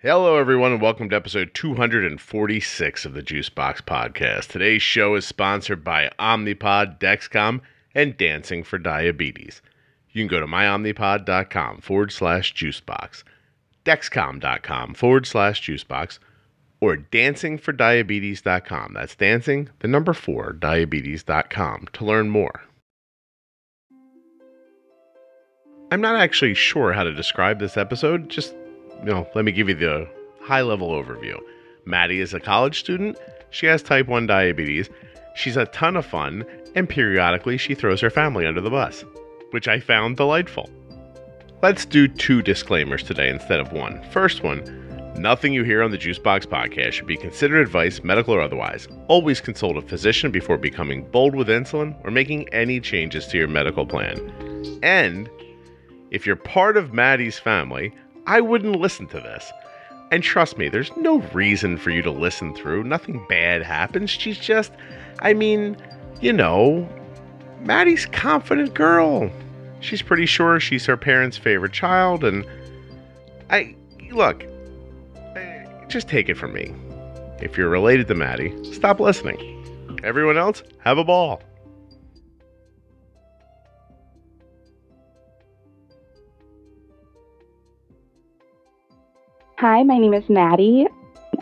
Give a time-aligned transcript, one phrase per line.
[0.00, 4.46] Hello, everyone, and welcome to episode 246 of the Juicebox Podcast.
[4.46, 7.60] Today's show is sponsored by Omnipod, Dexcom,
[7.96, 9.60] and Dancing for Diabetes.
[10.12, 13.24] You can go to myomnipod.com forward slash juicebox,
[13.84, 16.20] dexcom.com forward slash juicebox,
[16.80, 18.94] or dancingfordiabetes.com.
[18.94, 22.62] That's dancing, the number four, diabetes.com to learn more.
[25.90, 28.54] I'm not actually sure how to describe this episode, just
[29.00, 30.08] you know, let me give you the
[30.40, 31.38] high level overview.
[31.84, 33.18] Maddie is a college student.
[33.50, 34.90] She has type 1 diabetes.
[35.34, 39.04] She's a ton of fun, and periodically she throws her family under the bus,
[39.50, 40.68] which I found delightful.
[41.62, 44.02] Let's do two disclaimers today instead of one.
[44.10, 44.62] First one
[45.18, 48.88] nothing you hear on the Juicebox podcast should be considered advice, medical or otherwise.
[49.08, 53.48] Always consult a physician before becoming bold with insulin or making any changes to your
[53.48, 54.78] medical plan.
[54.82, 55.28] And
[56.10, 57.92] if you're part of Maddie's family,
[58.28, 59.50] I wouldn't listen to this.
[60.10, 62.84] And trust me, there's no reason for you to listen through.
[62.84, 64.10] Nothing bad happens.
[64.10, 64.72] She's just,
[65.20, 65.76] I mean,
[66.20, 66.88] you know,
[67.60, 69.30] Maddie's confident girl.
[69.80, 72.44] She's pretty sure she's her parents' favorite child, and
[73.50, 73.74] I
[74.10, 74.44] look.
[75.36, 76.74] eh, Just take it from me.
[77.40, 80.00] If you're related to Maddie, stop listening.
[80.04, 81.40] Everyone else, have a ball.
[89.60, 90.86] Hi, my name is Maddie.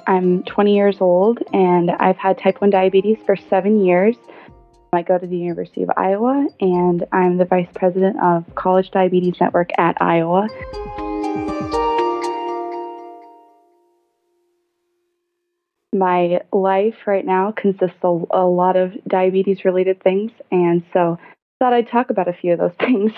[0.07, 4.17] I'm 20 years old and I've had type 1 diabetes for seven years.
[4.91, 9.35] I go to the University of Iowa and I'm the vice president of College Diabetes
[9.39, 10.49] Network at Iowa.
[15.93, 21.19] My life right now consists of a lot of diabetes related things, and so
[21.59, 23.13] thought I'd talk about a few of those things.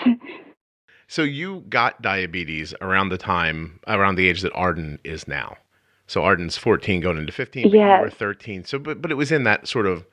[1.11, 5.57] So you got diabetes around the time, around the age that Arden is now.
[6.05, 8.63] So Arden's 14 going into 15, but you were 13.
[8.63, 10.05] So, but, but it was in that sort of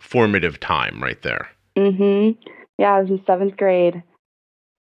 [0.00, 1.48] formative time right there.
[1.76, 2.36] Mhm.
[2.78, 4.02] Yeah, I was in seventh grade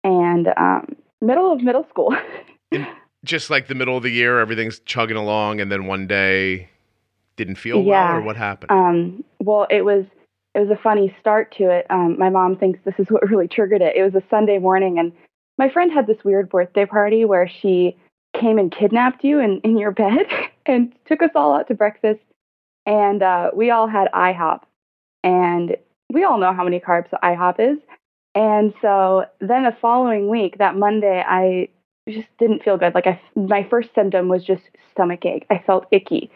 [0.04, 2.14] and um, middle of middle school.
[3.24, 6.68] Just like the middle of the year, everything's chugging along, and then one day
[7.36, 8.10] didn't feel Yeah.
[8.10, 8.70] well, or what happened?
[8.70, 10.04] um, well, it was
[10.54, 11.86] it was a funny start to it.
[11.90, 13.96] Um, my mom thinks this is what really triggered it.
[13.96, 15.12] It was a Sunday morning, and
[15.58, 17.96] my friend had this weird birthday party where she
[18.38, 20.26] came and kidnapped you in, in your bed
[20.66, 22.20] and took us all out to breakfast,
[22.86, 24.60] and uh, we all had IHOP,
[25.22, 25.76] and
[26.10, 27.78] we all know how many carbs IHOP is.
[28.34, 31.68] And so then the following week, that Monday, I
[32.08, 32.94] just didn't feel good.
[32.94, 35.46] Like I, my first symptom was just stomach ache.
[35.50, 36.30] I felt icky,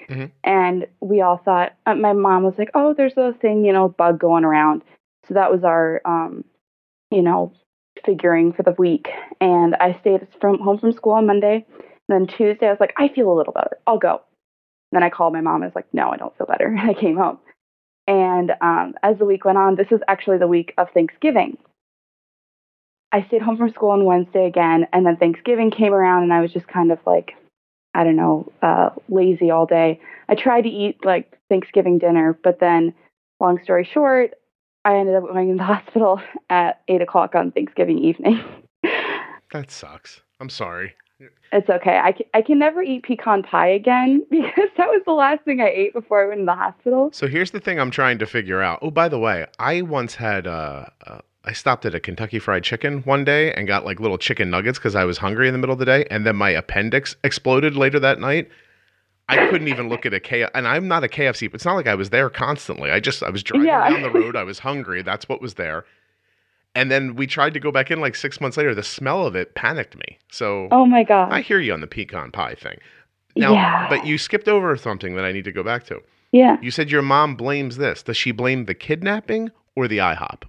[0.44, 1.75] and we all thought.
[1.87, 4.83] Uh, my mom was like, "Oh, there's a thing, you know, bug going around."
[5.28, 6.44] So that was our, um,
[7.10, 7.53] you know,
[8.04, 9.08] figuring for the week.
[9.41, 11.66] And I stayed from home from school on Monday.
[12.08, 13.78] And then Tuesday, I was like, "I feel a little better.
[13.86, 14.22] I'll go."
[14.92, 15.62] then I called my mom.
[15.62, 17.38] I was like, "No, I don't feel better." And I came home.
[18.06, 21.56] And um, as the week went on, this was actually the week of Thanksgiving.
[23.12, 26.41] I stayed home from school on Wednesday again, and then Thanksgiving came around, and I
[26.41, 27.32] was just kind of like,
[27.94, 30.00] I don't know, uh, lazy all day.
[30.28, 32.94] I tried to eat like Thanksgiving dinner, but then,
[33.38, 34.34] long story short,
[34.84, 36.20] I ended up going to the hospital
[36.50, 38.43] at eight o'clock on Thanksgiving evening.
[39.53, 40.20] that sucks.
[40.41, 40.94] I'm sorry.
[41.53, 42.00] it's okay.
[42.03, 45.60] I can, I can never eat pecan pie again because that was the last thing
[45.60, 47.10] I ate before I went to the hospital.
[47.12, 48.81] So here's the thing I'm trying to figure out.
[48.82, 52.62] Oh, by the way, I once had uh, uh I stopped at a Kentucky Fried
[52.62, 55.59] Chicken one day and got like little chicken nuggets because I was hungry in the
[55.59, 58.48] middle of the day, and then my appendix exploded later that night.
[59.38, 61.48] I couldn't even look at a K, and I'm not a KFC.
[61.50, 62.91] But it's not like I was there constantly.
[62.91, 63.88] I just I was driving Yeah.
[63.91, 64.37] down the road.
[64.37, 65.03] I was hungry.
[65.03, 65.84] That's what was there.
[66.75, 68.75] And then we tried to go back in like six months later.
[68.75, 70.19] The smell of it panicked me.
[70.31, 71.31] So Oh my god.
[71.32, 72.78] I hear you on the pecan pie thing.
[73.37, 73.88] Now, Yeah.
[73.91, 76.00] but you skipped over something that I need to go back to.
[76.32, 76.56] yeah.
[76.62, 78.03] You said your mom blames this.
[78.03, 80.44] Does she blame the kidnapping or the IHOP?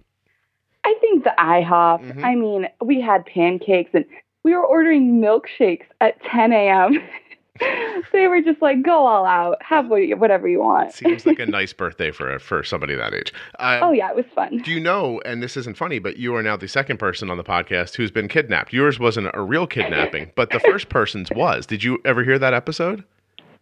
[0.85, 2.01] I think the IHOP.
[2.13, 2.23] Mhm.
[2.23, 4.05] I mean, we had pancakes and
[4.43, 7.01] we were ordering milkshakes at 10 a.m.
[8.11, 10.91] they were just like, go all out, have what you- whatever you want.
[10.93, 13.33] Seems like a nice birthday for for somebody that age.
[13.59, 14.57] Uh, oh yeah, it was fun.
[14.59, 15.21] Do you know?
[15.25, 18.11] And this isn't funny, but you are now the second person on the podcast who's
[18.11, 18.73] been kidnapped.
[18.73, 21.65] Yours wasn't a real kidnapping, but the first person's was.
[21.65, 23.03] Did you ever hear that episode?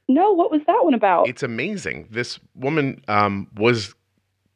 [0.07, 1.27] No, what was that one about?
[1.27, 2.07] It's amazing.
[2.09, 3.93] This woman um, was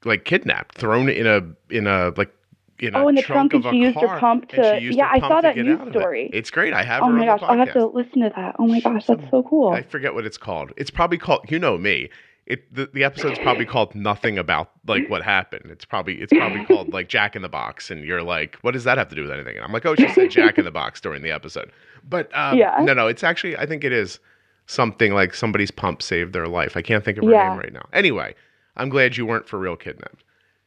[0.03, 1.41] like kidnapped, thrown in a
[1.73, 2.31] in a like
[2.79, 5.19] in Oh, in the trunk, of and a she used her pump to- yeah, I
[5.19, 5.91] saw that news of it.
[5.91, 6.29] story.
[6.33, 6.73] It's great.
[6.73, 8.55] I have oh my gosh, I'll have to listen to that.
[8.59, 9.69] Oh my gosh, that's so cool.
[9.69, 10.71] I forget what it's called.
[10.77, 11.49] It's probably called.
[11.49, 12.09] You know me.
[12.47, 15.71] It the, the episode's probably called nothing about like what happened.
[15.71, 18.83] It's probably it's probably called like Jack in the Box, and you're like, what does
[18.83, 19.55] that have to do with anything?
[19.55, 21.71] And I'm like, oh, she said Jack in the Box during the episode.
[22.07, 22.77] But um, Yeah.
[22.81, 24.19] no, no, it's actually I think it is
[24.67, 26.75] something like somebody's pump saved their life.
[26.77, 27.49] I can't think of her Yeah.
[27.49, 27.87] name right now.
[27.93, 28.35] Anyway,
[28.77, 30.23] I'm glad you weren't for real kidnapped.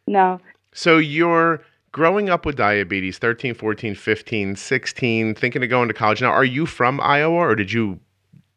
[0.08, 0.40] No.
[0.72, 1.62] So you're
[1.93, 6.20] growing up with diabetes, 13, 14, 15, 16, thinking of going to college.
[6.20, 8.00] Now, are you from Iowa or did you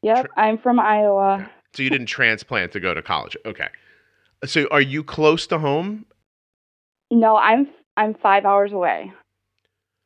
[0.03, 0.27] Yep.
[0.35, 1.49] I'm from Iowa.
[1.73, 3.37] so you didn't transplant to go to college?
[3.45, 3.67] Okay.
[4.45, 6.05] So are you close to home?
[7.11, 7.67] No, I'm
[7.97, 9.11] I'm five hours away.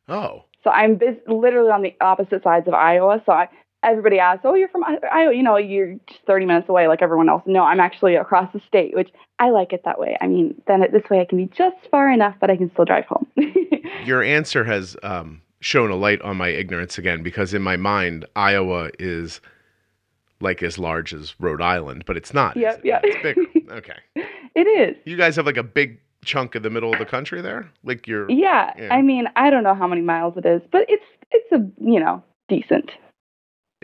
[0.10, 0.44] Oh.
[0.63, 3.21] So I'm bus- literally on the opposite sides of Iowa.
[3.25, 3.48] So I,
[3.85, 5.33] everybody asks, "Oh, you're from Iowa?
[5.33, 8.61] You know, you're just 30 minutes away, like everyone else." No, I'm actually across the
[8.67, 10.17] state, which I like it that way.
[10.21, 12.71] I mean, then it, this way I can be just far enough, but I can
[12.71, 13.27] still drive home.
[14.05, 18.25] Your answer has um, shown a light on my ignorance again because in my mind,
[18.35, 19.41] Iowa is
[20.41, 22.55] like as large as Rhode Island, but it's not.
[22.55, 22.85] Yep, it?
[22.85, 23.01] yep.
[23.03, 23.63] It's big.
[23.71, 23.97] Okay.
[24.53, 24.95] it is.
[25.05, 27.71] You guys have like a big chunk of the middle of the country there?
[27.83, 28.93] Like you're Yeah, Yeah.
[28.93, 31.99] I mean, I don't know how many miles it is, but it's it's a you
[31.99, 32.91] know decent.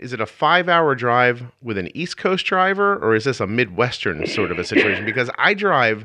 [0.02, 3.46] Is it a five hour drive with an East Coast driver or is this a
[3.46, 5.04] Midwestern sort of a situation?
[5.04, 6.04] Because I drive,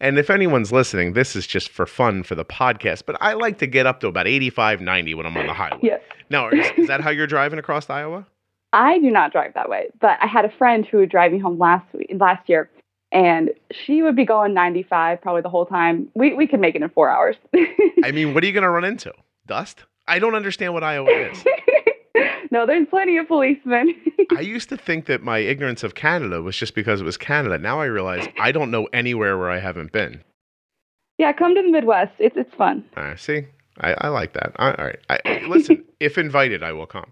[0.00, 3.58] and if anyone's listening, this is just for fun for the podcast, but I like
[3.58, 5.78] to get up to about 85, 90 when I'm on the highway.
[5.82, 6.00] Yes.
[6.30, 8.26] Now, is, is that how you're driving across Iowa?
[8.72, 11.38] I do not drive that way, but I had a friend who would drive me
[11.38, 12.70] home last week, last year,
[13.12, 16.08] and she would be going 95 probably the whole time.
[16.14, 17.36] We we could make it in four hours.
[18.02, 19.12] I mean, what are you going to run into?
[19.46, 19.84] Dust?
[20.08, 21.44] I don't understand what Iowa is.
[22.54, 23.94] no, there's plenty of policemen.
[24.36, 27.58] I used to think that my ignorance of Canada was just because it was Canada.
[27.58, 30.22] Now I realize I don't know anywhere where I haven't been.
[31.18, 32.12] yeah, come to the Midwest.
[32.18, 32.84] It's it's fun.
[32.96, 33.46] Uh, see,
[33.80, 34.52] I, I like that.
[34.58, 34.98] All right.
[35.10, 37.10] I, listen, if invited, I will come.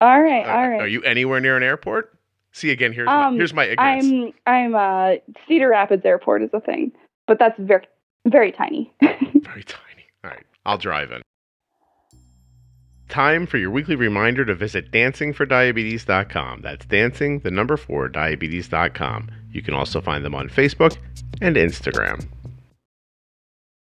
[0.00, 0.80] All right, Uh, all right.
[0.82, 2.12] Are you anywhere near an airport?
[2.52, 2.92] See again.
[2.92, 4.04] Here's Um, my, here's my ignorance.
[4.06, 5.16] I'm I'm uh
[5.48, 6.92] Cedar Rapids Airport is a thing,
[7.26, 7.86] but that's very
[8.26, 8.92] very tiny.
[9.02, 10.04] Very tiny.
[10.24, 11.20] All right, I'll drive in.
[13.08, 16.62] Time for your weekly reminder to visit dancingfordiabetes.com.
[16.62, 19.30] That's dancing the number four diabetes.com.
[19.52, 20.96] You can also find them on Facebook
[21.40, 22.26] and Instagram.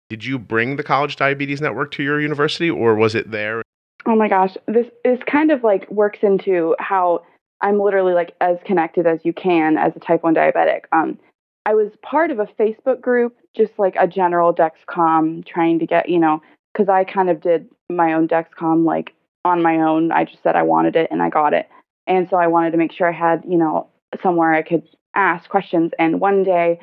[0.08, 3.62] Did you bring the College Diabetes Network to your university, or was it there?
[4.06, 7.24] Oh my gosh, this is kind of like works into how
[7.60, 10.82] I'm literally like as connected as you can as a type 1 diabetic.
[10.92, 11.18] Um
[11.64, 16.08] I was part of a Facebook group, just like a general Dexcom trying to get,
[16.08, 16.40] you know,
[16.76, 20.12] cuz I kind of did my own Dexcom like on my own.
[20.12, 21.68] I just said I wanted it and I got it.
[22.06, 23.88] And so I wanted to make sure I had, you know,
[24.22, 24.82] somewhere I could
[25.14, 26.78] ask questions and one day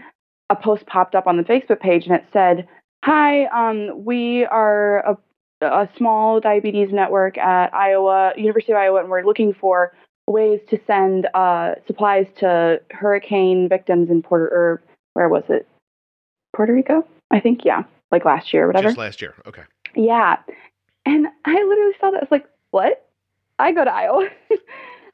[0.50, 2.68] a post popped up on the Facebook page and it said,
[3.04, 5.18] "Hi, um we are a
[5.62, 9.94] a small diabetes network at Iowa, University of Iowa, and we're looking for
[10.28, 14.82] ways to send uh, supplies to hurricane victims in Puerto or
[15.14, 15.68] where was it?
[16.56, 17.62] Puerto Rico, I think.
[17.64, 18.90] Yeah, like last year, or whatever.
[18.90, 19.36] Just last year.
[19.46, 19.64] Okay.
[19.96, 20.38] Yeah,
[21.06, 22.18] and I literally saw that.
[22.18, 23.08] I was like, "What?
[23.60, 24.60] I go to Iowa," and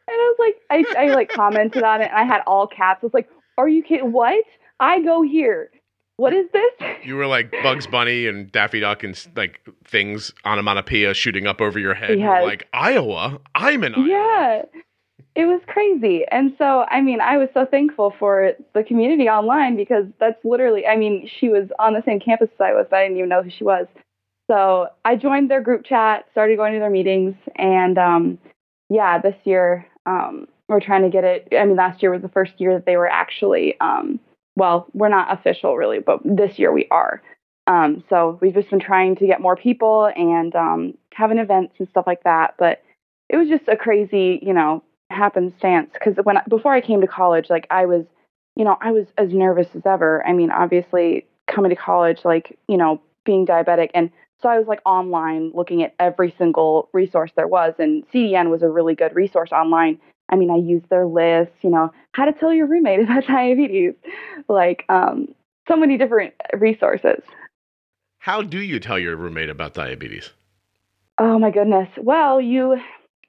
[0.08, 3.00] I was like, I, I like commented on it, and I had all caps.
[3.04, 4.12] I was like, "Are you kidding?
[4.12, 4.44] What?
[4.80, 5.72] I go here?
[6.18, 6.72] What is this?"
[7.04, 11.80] You were like Bugs Bunny and Daffy Duck and like things onomatopoeia shooting up over
[11.80, 12.20] your head.
[12.20, 12.44] Yes.
[12.44, 13.40] like Iowa.
[13.56, 14.08] I'm in Iowa.
[14.08, 14.62] Yeah.
[15.36, 16.26] It was crazy.
[16.30, 20.86] And so, I mean, I was so thankful for the community online because that's literally,
[20.86, 23.30] I mean, she was on the same campus as I was, but I didn't even
[23.30, 23.88] know who she was.
[24.50, 28.40] So I joined their group chat, started going to their meetings, and um,
[28.90, 31.48] yeah, this year um, we're trying to get it.
[31.52, 34.20] I mean, last year was the first year that they were actually, um,
[34.56, 37.22] well, we're not official really, but this year we are.
[37.68, 41.88] Um, so we've just been trying to get more people and um, having events and
[41.90, 42.56] stuff like that.
[42.58, 42.82] But
[43.30, 47.52] it was just a crazy, you know, happenstance because when before I came to college,
[47.52, 48.06] like I was,
[48.56, 50.26] you know, I was as nervous as ever.
[50.26, 54.10] I mean, obviously coming to college, like you know, being diabetic, and
[54.42, 58.62] so I was like online looking at every single resource there was, and CDN was
[58.62, 60.00] a really good resource online.
[60.30, 63.94] I mean, I used their list, you know, how to tell your roommate about diabetes,
[64.48, 65.34] like um,
[65.68, 67.22] so many different resources.
[68.20, 70.32] How do you tell your roommate about diabetes?
[71.18, 71.90] Oh my goodness.
[71.98, 72.78] Well, you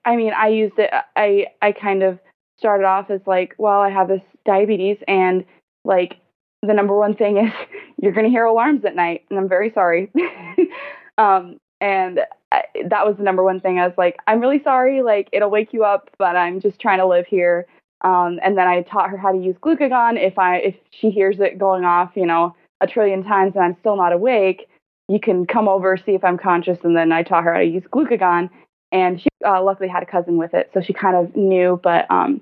[0.05, 2.19] I mean, I used it I I kind of
[2.59, 5.45] started off as like, well, I have this diabetes and
[5.85, 6.19] like
[6.63, 7.53] the number one thing is
[8.03, 10.11] you're going to hear alarms at night and I'm very sorry.
[11.19, 12.21] um and
[12.53, 13.79] I, that was the number one thing.
[13.79, 16.99] I was like, I'm really sorry, like it'll wake you up, but I'm just trying
[16.99, 17.67] to live here.
[18.03, 21.41] Um and then I taught her how to use glucagon if I if she hears
[21.41, 24.69] it going off, you know, a trillion times and I'm still not awake,
[25.09, 27.67] you can come over see if I'm conscious and then I taught her how to
[27.67, 28.49] use glucagon
[28.93, 32.11] and she uh, luckily had a cousin with it so she kind of knew but
[32.11, 32.41] um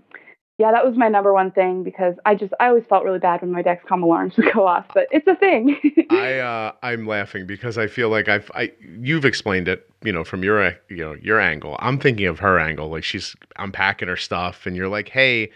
[0.58, 3.42] yeah, that was my number one thing because I just I always felt really bad
[3.42, 5.78] when my Dexcom alarms would go off, but it's a thing.
[6.10, 10.24] I uh, I'm laughing because I feel like I've I you've explained it, you know,
[10.24, 11.76] from your you know your angle.
[11.78, 15.50] I'm thinking of her angle, like she's unpacking her stuff, and you're like, hey.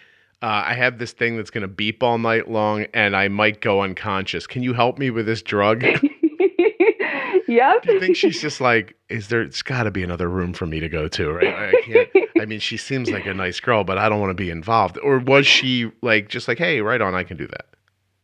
[0.44, 3.60] Uh, I have this thing that's going to beep all night long and I might
[3.60, 4.44] go unconscious.
[4.44, 5.84] Can you help me with this drug?
[7.54, 7.82] yep.
[7.82, 10.66] Do you think she's just like, is there, it's got to be another room for
[10.66, 11.74] me to go to, right?
[11.74, 14.34] I, can't, I mean, she seems like a nice girl, but I don't want to
[14.34, 14.98] be involved.
[15.02, 17.66] Or was she like, just like, hey, right on, I can do that?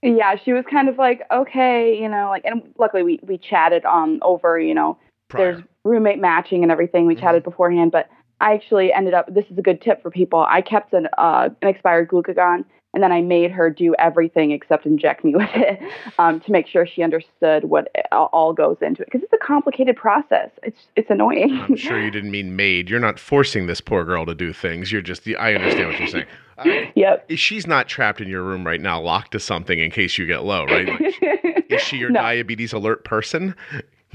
[0.03, 3.85] Yeah, she was kind of like, okay, you know, like, and luckily we, we chatted
[3.85, 4.97] um over, you know,
[5.29, 5.53] Prior.
[5.55, 7.07] there's roommate matching and everything.
[7.07, 7.21] We Mhm.
[7.21, 8.09] chatted beforehand, but
[8.41, 9.27] I actually ended up.
[9.35, 10.47] This is a good tip for people.
[10.49, 12.65] I kept an uh, an expired glucagon,
[12.95, 15.81] and then I made her do everything except inject me with it
[16.19, 19.95] um, to make sure she understood what all- goes into it because it's a complicated
[19.97, 20.51] process.
[20.63, 21.59] It's it's annoying.
[21.69, 22.89] I'm sure you didn't mean made.
[22.89, 24.91] You're not forcing this poor girl to do things.
[24.91, 26.27] You're just, I understand what you're saying.
[26.57, 26.65] Uh,
[26.97, 27.27] yep.
[27.37, 30.45] she's not trapped in your room right now, locked to something in case you get
[30.45, 30.89] low, right?
[30.89, 31.15] Like,
[31.71, 32.21] is she your No.
[32.23, 33.55] diabetes alert person?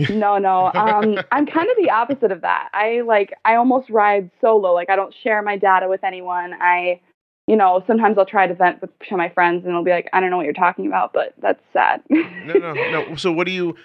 [0.09, 0.71] no, no.
[0.73, 2.69] Um, I'm kind of the opposite of that.
[2.73, 4.73] I like I almost ride solo.
[4.73, 6.53] Like I don't share my data with anyone.
[6.59, 6.99] I,
[7.47, 10.07] you know, sometimes I'll try to vent with to my friends, and they'll be like,
[10.13, 12.01] "I don't know what you're talking about," but that's sad.
[12.09, 13.15] no, no, no.
[13.17, 13.75] So what do you?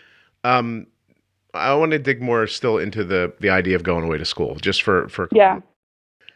[0.44, 0.86] Um,
[1.54, 4.56] I want to dig more still into the the idea of going away to school,
[4.56, 5.60] just for for yeah,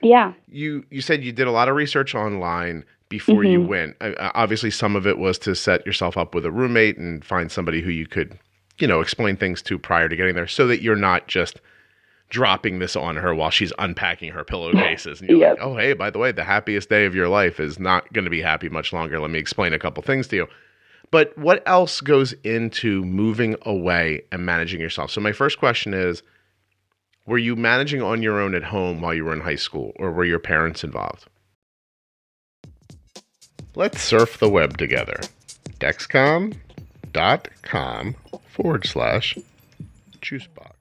[0.01, 3.67] yeah, You you said you did a lot of research online before you Mhm.
[3.69, 3.97] went.
[4.01, 7.53] Uh, obviously, some of it was to set yourself up with a roommate and find
[7.53, 8.39] somebody who you could,
[8.79, 11.61] you know, explain things to prior to getting there, so that you're not just
[12.33, 15.59] dropping this on her while she's unpacking her pillowcases and you're Yep.
[15.59, 18.25] like, oh hey, by the way, the happiest day of your life is not going
[18.25, 19.21] to be happy much longer.
[19.21, 20.47] Let me explain a couple things to you.
[21.11, 25.11] But what else goes into moving away and managing yourself?
[25.11, 26.23] So my first question is
[27.27, 30.11] were you managing on your own at home while you were in high school or
[30.11, 31.27] were your parents involved?
[33.75, 35.21] Let's surf the web together.
[35.81, 36.55] Dexcom.com
[38.49, 39.37] forward slash
[40.23, 40.72] juicebox.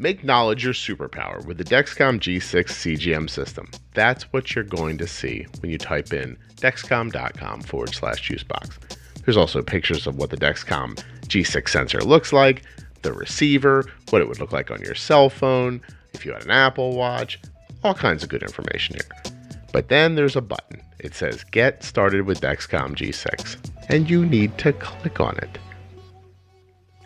[0.00, 3.68] Make knowledge your superpower with the Dexcom G6 CGM system.
[3.94, 8.78] That's what you're going to see when you type in dexcom.com forward slash juicebox.
[9.24, 12.62] There's also pictures of what the Dexcom G6 sensor looks like,
[13.02, 15.80] the receiver, what it would look like on your cell phone,
[16.14, 17.40] if you had an Apple Watch,
[17.82, 19.34] all kinds of good information here.
[19.72, 20.80] But then there's a button.
[21.00, 23.56] It says Get Started with Dexcom G6,
[23.88, 25.58] and you need to click on it.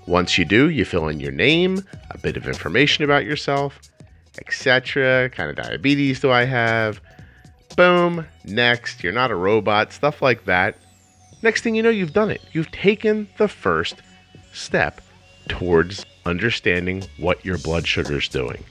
[0.07, 3.81] Once you do, you fill in your name, a bit of information about yourself,
[4.39, 5.31] etc.
[5.31, 7.01] Kind of diabetes do I have?
[7.77, 10.77] Boom, next, you're not a robot, stuff like that.
[11.43, 12.43] Next thing you know, you've done it.
[12.53, 13.97] You've taken the first
[14.53, 15.01] step
[15.49, 18.65] towards understanding what your blood sugar's doing,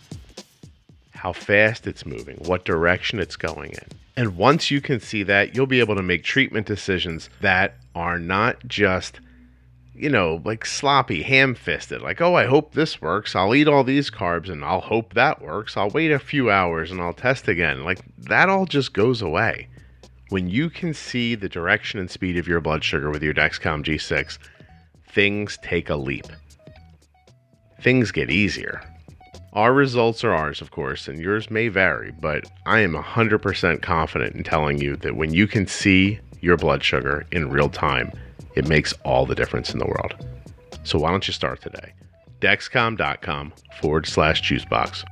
[1.12, 3.86] how fast it's moving, what direction it's going in.
[4.16, 8.20] And once you can see that, you'll be able to make treatment decisions that are
[8.20, 9.20] not just,
[10.02, 12.02] you know, like sloppy, ham fisted.
[12.02, 13.36] Like, oh, I hope this works.
[13.36, 15.78] I'll eat all these carbs and I'll hope that works.
[15.78, 17.84] I'll wait a few hours and I'll test again.
[17.84, 19.68] Like, that all just goes away.
[20.30, 23.84] When you can see the direction and speed of your blood sugar with your Dexcom
[23.84, 24.40] G6,
[25.10, 26.26] things take a leap.
[27.80, 28.82] Things get easier.
[29.54, 34.36] Our results are ours, of course, and yours may vary, but I am 100% confident
[34.36, 38.12] in telling you that when you can see your blood sugar in real time,
[38.56, 40.16] it makes all the difference in the world.
[40.84, 41.94] So why don't you start today?
[42.40, 45.04] Dexcom.com forward slash juicebox.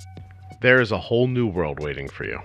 [0.62, 2.40] There is a whole new world waiting for you.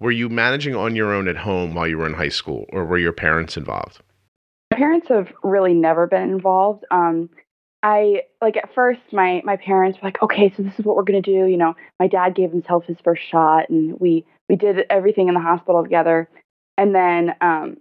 [0.00, 2.84] Were you managing on your own at home while you were in high school, or
[2.84, 4.02] were your parents involved?
[4.72, 6.84] my parents have really never been involved.
[6.90, 7.28] Um,
[7.82, 11.02] I like at first my my parents were like, okay, so this is what we're
[11.02, 11.46] gonna do.
[11.46, 15.34] You know, my dad gave himself his first shot, and we we did everything in
[15.34, 16.28] the hospital together,
[16.78, 17.76] and then um,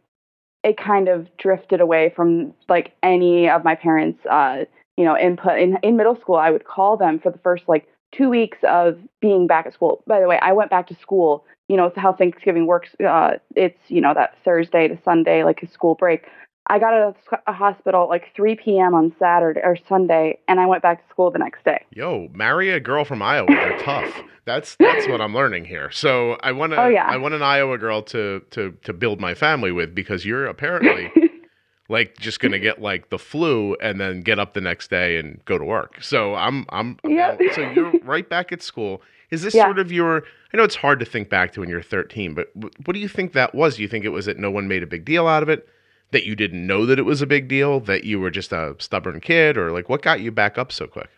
[0.64, 4.66] it kind of drifted away from like any of my parents' uh,
[4.98, 5.60] you know input.
[5.60, 8.98] In in middle school, I would call them for the first like two weeks of
[9.22, 10.04] being back at school.
[10.08, 11.46] By the way, I went back to school.
[11.70, 12.90] You know, it's how Thanksgiving works.
[13.00, 16.26] Uh, it's you know that Thursday to Sunday, like a school break.
[16.68, 18.94] I got out of a hospital like 3 p.m.
[18.94, 21.84] on Saturday or Sunday, and I went back to school the next day.
[21.92, 23.48] Yo, marry a girl from Iowa.
[23.50, 24.22] They're tough.
[24.46, 25.92] That's that's what I'm learning here.
[25.92, 26.82] So I want to.
[26.82, 27.06] Oh, yeah.
[27.08, 31.12] I want an Iowa girl to to to build my family with because you're apparently
[31.90, 35.44] like just gonna get like the flu and then get up the next day and
[35.46, 36.02] go to work.
[36.02, 36.98] So I'm I'm.
[37.04, 37.40] I'm Yep.
[37.54, 39.02] So you're right back at school.
[39.32, 39.66] Is this Yeah.
[39.66, 40.24] sort of your?
[40.54, 42.52] I know it's hard to think back to when you're 13, but
[42.86, 43.78] what do you think that was?
[43.78, 45.68] Do you think it was that no one made a big deal out of it?
[46.12, 47.80] That you didn't know that it was a big deal?
[47.80, 50.88] That you were just a stubborn kid, or like what got you back up so
[50.88, 51.10] quick?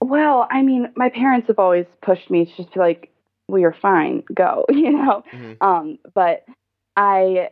[0.00, 3.12] Well, I mean, my parents have always pushed me to just be like,
[3.48, 5.22] "Well, you're fine, go," you know.
[5.32, 5.56] Mhm.
[5.60, 6.44] Um, but
[6.96, 7.50] I,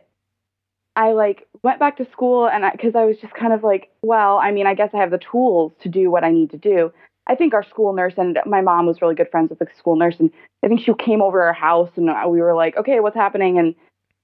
[0.95, 4.37] I like went back to school, and because I, was just kind of like, well,
[4.37, 6.91] I mean, I guess I have the tools to do what I need to do.
[7.25, 9.95] I think our school nurse and my mom was really good friends with the school
[9.95, 10.29] nurse, and
[10.63, 13.73] I think she came over our house, and we were like, okay, what's happening, and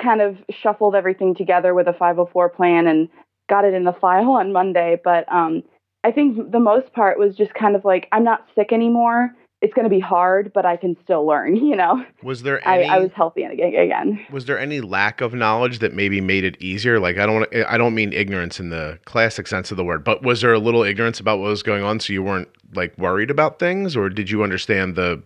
[0.02, 3.10] kind of shuffled everything together with a 504 plan and
[3.50, 5.00] got it in the file on Monday.
[5.04, 5.64] But um,
[6.04, 9.32] I think the most part was just kind of like, I'm not sick anymore.
[9.62, 11.56] It's going to be hard, but I can still learn.
[11.70, 13.76] You know, Was there I, any I was healthy again.
[13.76, 14.26] again.
[14.32, 16.98] was there any lack of knowledge that maybe made it easier?
[17.00, 20.24] Like I don't I don't mean ignorance in the classic sense of the word, but
[20.24, 23.30] was there a little ignorance about what was going on so you weren't like worried
[23.30, 25.22] about things or did you understand the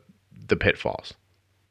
[0.47, 1.13] the pitfalls?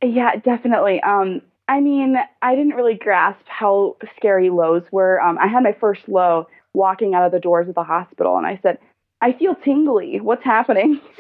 [0.02, 1.00] Yeah, definitely.
[1.02, 5.20] Um, I mean, I didn't really grasp how scary lows were.
[5.20, 8.46] Um, I had my first low walking out of the doors of the hospital, and
[8.46, 8.78] I said,
[9.20, 10.20] I feel tingly.
[10.20, 11.00] What's happening?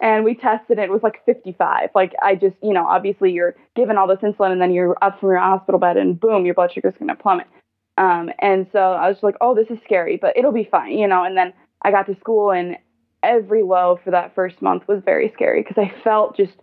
[0.00, 0.82] And we tested it.
[0.82, 1.90] It was like 55.
[1.94, 5.20] Like, I just, you know, obviously you're given all this insulin, and then you're up
[5.20, 7.46] from your hospital bed, and boom, your blood sugar's going to plummet.
[7.96, 11.06] Um, and so I was like, oh, this is scary, but it'll be fine, you
[11.06, 11.24] know.
[11.24, 12.76] And then I got to school, and
[13.22, 16.58] every low for that first month was very scary because I felt just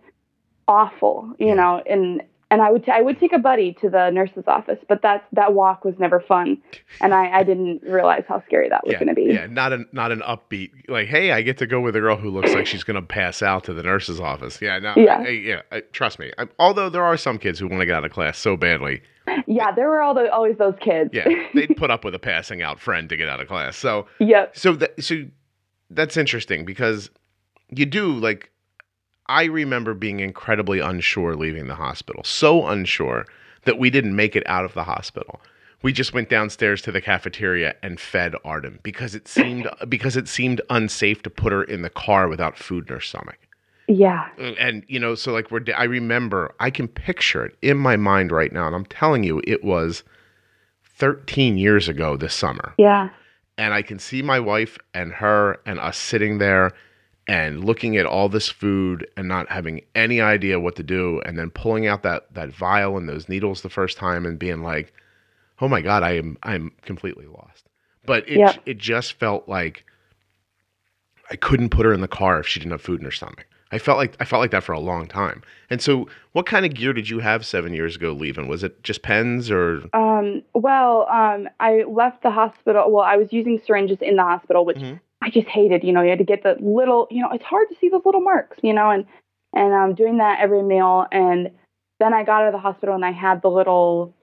[0.68, 4.10] awful, you know, and and I would t- I would take a buddy to the
[4.10, 6.58] nurse's office, but that that walk was never fun,
[7.00, 9.24] and I, I didn't realize how scary that was yeah, going to be.
[9.24, 12.16] yeah, not an not an upbeat like, hey, I get to go with a girl
[12.16, 14.60] who looks like she's gonna pass out to the nurse's office.
[14.62, 15.16] Yeah, no, Yeah.
[15.18, 15.62] I- I- yeah.
[15.72, 16.30] I, trust me.
[16.58, 19.02] Although there are some kids who want to get out of class so badly,
[19.46, 21.10] Yeah, there were all the, always those kids.
[21.12, 23.76] yeah, they'd put up with a passing out friend to get out of class.
[23.76, 24.56] So yep.
[24.56, 25.24] so that so
[25.90, 27.10] that's interesting because
[27.70, 28.50] you do like
[29.26, 32.22] I remember being incredibly unsure leaving the hospital.
[32.24, 33.26] So unsure
[33.64, 35.40] that we didn't make it out of the hospital.
[35.82, 40.28] We just went downstairs to the cafeteria and fed Arden because it seemed because it
[40.28, 43.38] seemed unsafe to put her in the car without food in her stomach.
[43.88, 44.28] Yeah.
[44.38, 48.30] And you know, so like we're I remember I can picture it in my mind
[48.30, 50.04] right now and I'm telling you it was
[50.84, 53.08] 13 years ago this summer Yeah.
[53.58, 56.72] and I can see my wife and her and us sitting there
[57.28, 61.38] and looking at all this food and not having any idea what to do and
[61.38, 64.92] then pulling out that that vial and those needles the first time and being like
[65.60, 67.68] oh my god I am I'm completely lost
[68.04, 68.62] but it Yep.
[68.66, 69.84] it just felt like
[71.30, 73.46] I couldn't put her in the car if she didn't have food in her stomach
[73.70, 76.66] I felt like I felt like that for a long time and so what kind
[76.66, 80.42] of gear did you have 7 years ago leaving was it just pens or Um,
[80.54, 82.90] well, um, I left the hospital.
[82.92, 85.00] Well, I was using syringes in the hospital, which Mhm.
[85.22, 85.84] I just hated.
[85.84, 87.06] You know, you had to get the little.
[87.10, 88.58] You know, it's hard to see those little marks.
[88.62, 89.06] You know, and
[89.54, 91.06] and I'm um, doing that every meal.
[91.12, 91.50] And
[92.00, 94.14] then I got out of the hospital and I had the little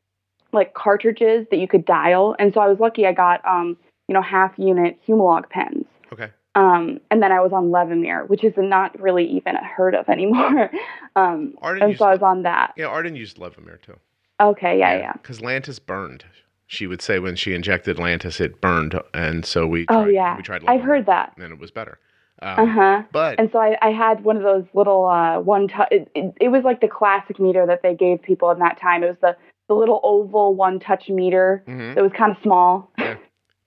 [0.51, 2.35] like cartridges that you could dial.
[2.39, 3.05] And so I was lucky.
[3.05, 5.85] I got um, you know, half unit Humalog pens.
[6.12, 10.09] okay Um, and then I was on Levemir, which is not really even heard of
[10.15, 10.71] anymore.
[11.15, 12.73] um, Arden and so I was on that.
[12.75, 13.97] yeah Arden used Levemir too
[14.41, 15.13] Okay, yeah, yeah.
[15.13, 16.23] Because Lantus burned.
[16.71, 19.86] She would say when she injected Lantus, it burned, and so we.
[19.89, 20.63] Oh yeah, we tried.
[20.67, 21.34] I've heard that.
[21.36, 21.97] and it was better.
[22.43, 23.03] Uh Um, huh.
[23.12, 25.88] But And so I, I had one of those little uh, one touch.
[25.91, 29.03] It, it, it was like the classic meter that they gave people in that time.
[29.03, 29.36] It was the
[29.67, 31.63] the little oval one touch meter.
[31.67, 31.97] Mhm.
[31.97, 32.91] It was kind of small.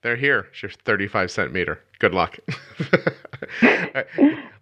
[0.01, 0.47] they're here.
[0.51, 1.81] It's your thirty-five cent meter.
[1.99, 2.39] Good luck.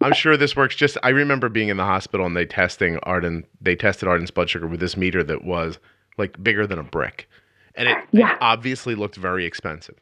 [0.00, 0.74] I'm sure this works.
[0.76, 3.44] Just I remember being in the hospital and they testing Arden.
[3.60, 5.78] They tested Arden's blood sugar with this meter that was
[6.18, 7.28] like bigger than a brick,
[7.74, 9.96] and it, it obviously looked very expensive.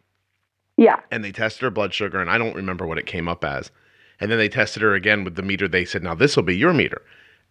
[0.76, 1.00] Yeah.
[1.11, 3.70] and they tested her blood sugar, and I don't remember what it came up as.
[4.18, 5.68] And then they tested her again with the meter.
[5.68, 7.02] They said, "Now this will be your meter,"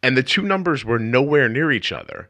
[0.01, 2.29] and the two numbers were nowhere near each other.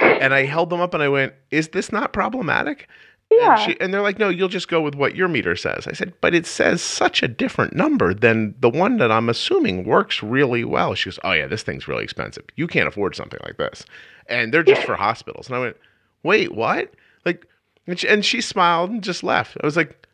[0.00, 2.88] And I held them up and I went, "Is this not problematic?"
[3.30, 3.52] Yeah.
[3.52, 5.92] And, she, and they're like, "No, you'll just go with what your meter says." I
[5.92, 10.22] said, "But it says such a different number than the one that I'm assuming works
[10.22, 12.44] really well." She goes, "Oh yeah, this thing's really expensive.
[12.56, 13.84] You can't afford something like this,
[14.28, 15.76] and they're just for hospitals." And I went,
[16.22, 17.46] "Wait, what?" Like,
[17.86, 19.56] and she, and she smiled and just left.
[19.62, 20.06] I was like,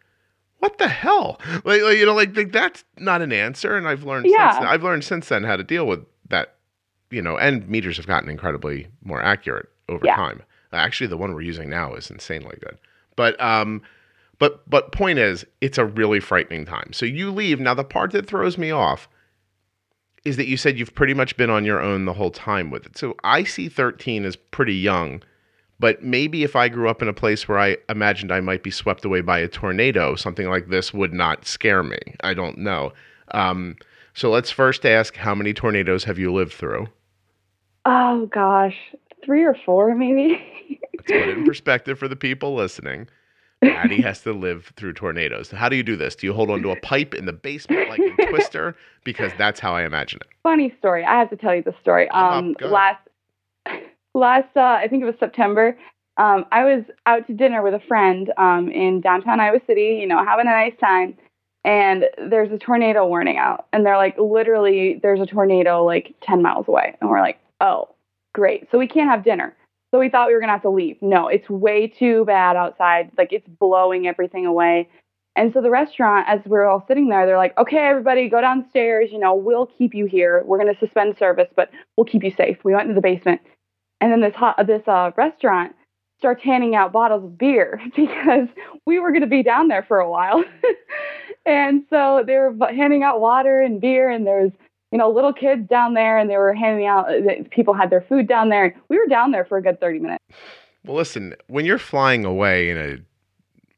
[0.58, 1.40] what the hell?
[1.64, 3.76] Like, like, you know, like, like that's not an answer.
[3.76, 4.50] And I've learned Yeah.
[4.52, 6.54] since I've learned since then how to deal with that,
[7.10, 10.16] you know, and meters have gotten incredibly more accurate over Yeah.
[10.16, 10.42] time.
[10.72, 12.78] Actually, the one we're using now is insanely good.
[13.16, 13.82] But um
[14.38, 16.92] but but point is, it's a really frightening time.
[16.92, 17.60] So you leave.
[17.60, 19.08] Now the part that throws me off
[20.24, 22.86] is that you said you've pretty much been on your own the whole time with
[22.86, 22.96] it.
[22.98, 25.22] So I see 13 as pretty young,
[25.84, 28.70] but maybe if I grew up in a place where I imagined I might be
[28.70, 31.98] swept away by a tornado, something like this would not scare me.
[32.20, 32.94] I don't know.
[33.32, 33.76] Um,
[34.14, 36.86] so let's first ask how many tornadoes have you lived through?
[37.84, 38.78] Oh gosh,
[39.26, 40.40] three or four maybe.
[40.70, 43.06] Let's put it in perspective for the people listening.
[43.60, 45.50] Maddie has to live through tornadoes.
[45.50, 46.16] How do you do this?
[46.16, 48.74] Do you hold onto a pipe in the basement like in Twister?
[49.04, 50.28] Because that's how I imagine it.
[50.44, 51.04] Funny story.
[51.04, 52.08] I have to tell you the story.
[52.08, 52.32] Up.
[52.32, 53.06] Um, last
[54.14, 55.76] last uh, I think it was September.
[56.16, 59.98] Um, I was out to dinner with a friend um, in downtown Iowa City.
[60.00, 61.16] You know, having a nice time,
[61.64, 66.42] and there's a tornado warning out, and they're like, literally, there's a tornado like 10
[66.42, 67.88] miles away, and we're like, oh,
[68.32, 68.70] great.
[68.70, 69.56] So we can't have dinner.
[69.90, 71.00] So we thought we were gonna have to leave.
[71.02, 73.10] No, it's way too bad outside.
[73.16, 74.88] Like it's blowing everything away.
[75.36, 79.10] And so the restaurant, as we're all sitting there, they're like, okay, everybody, go downstairs.
[79.10, 80.42] You know, we'll keep you here.
[80.46, 82.58] We're going to suspend service, but we'll keep you safe.
[82.62, 83.40] We went to the basement.
[84.04, 85.74] And then this, hot, this uh, restaurant
[86.18, 88.48] starts handing out bottles of beer because
[88.84, 90.44] we were going to be down there for a while.
[91.46, 94.52] and so they were handing out water and beer, and there was,
[94.92, 98.02] you know, little kids down there, and they were handing out, uh, people had their
[98.02, 98.76] food down there.
[98.90, 100.22] We were down there for a good 30 minutes.
[100.84, 102.98] Well, listen, when you're flying away in a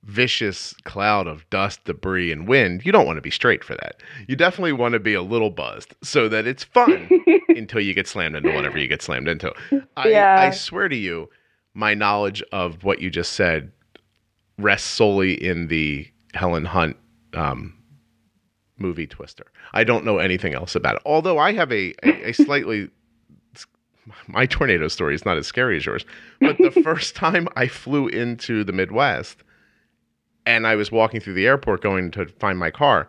[0.07, 4.01] vicious cloud of dust, debris, and wind, you don't want to be straight for that.
[4.29, 7.09] You definitely want to be a little buzzed so that it's fun
[7.49, 9.53] until you get slammed into whatever you get slammed into.
[9.97, 10.37] I, Yeah.
[10.41, 11.29] I swear to you,
[11.75, 13.73] my knowledge of what you just said
[14.59, 16.97] rests solely in the Helen Hunt
[17.35, 17.75] um,
[18.79, 19.47] movie Twister.
[19.75, 21.03] I don't know anything else about it.
[21.05, 22.91] Although I have a, a, a slightly
[24.29, 26.05] my tornado story is not as scary as yours.
[26.41, 29.43] But the first time I flew into the Midwest
[30.47, 33.09] and I was walking through the airport going to find my car,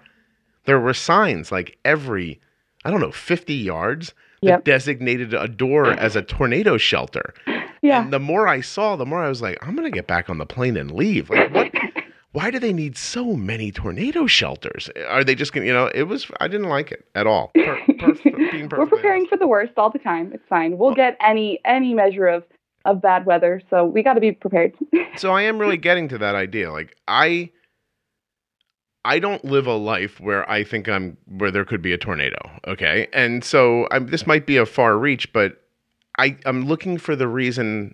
[0.65, 2.41] there were signs like every,
[2.83, 4.07] I don't know, 50 yards
[4.41, 4.63] that Yep.
[4.65, 7.33] designated a door as a tornado shelter.
[7.81, 8.03] yeah.
[8.03, 10.29] And the more I saw, the more I was like, I'm going to get back
[10.29, 11.29] on the plane and leave.
[11.31, 11.71] Like, what?
[12.33, 14.91] Why do they need so many tornado shelters?
[15.07, 17.49] Are they just going to, you know, it was, I didn't like it at all.
[17.55, 18.13] Per, per,
[18.77, 19.29] We're preparing honest.
[19.31, 20.31] for the worst all the time.
[20.33, 20.77] It's fine.
[20.77, 22.43] We'll get any any measure of
[22.87, 24.73] of bad weather, so we got to be prepared.
[25.17, 26.71] so I am really getting to that idea.
[26.71, 27.51] Like I
[29.05, 32.37] I don't live a life where I think I'm where there could be a tornado,
[32.67, 33.07] okay?
[33.13, 35.63] And so I'm, this might be a far reach, but
[36.17, 37.93] I I'm looking for the reason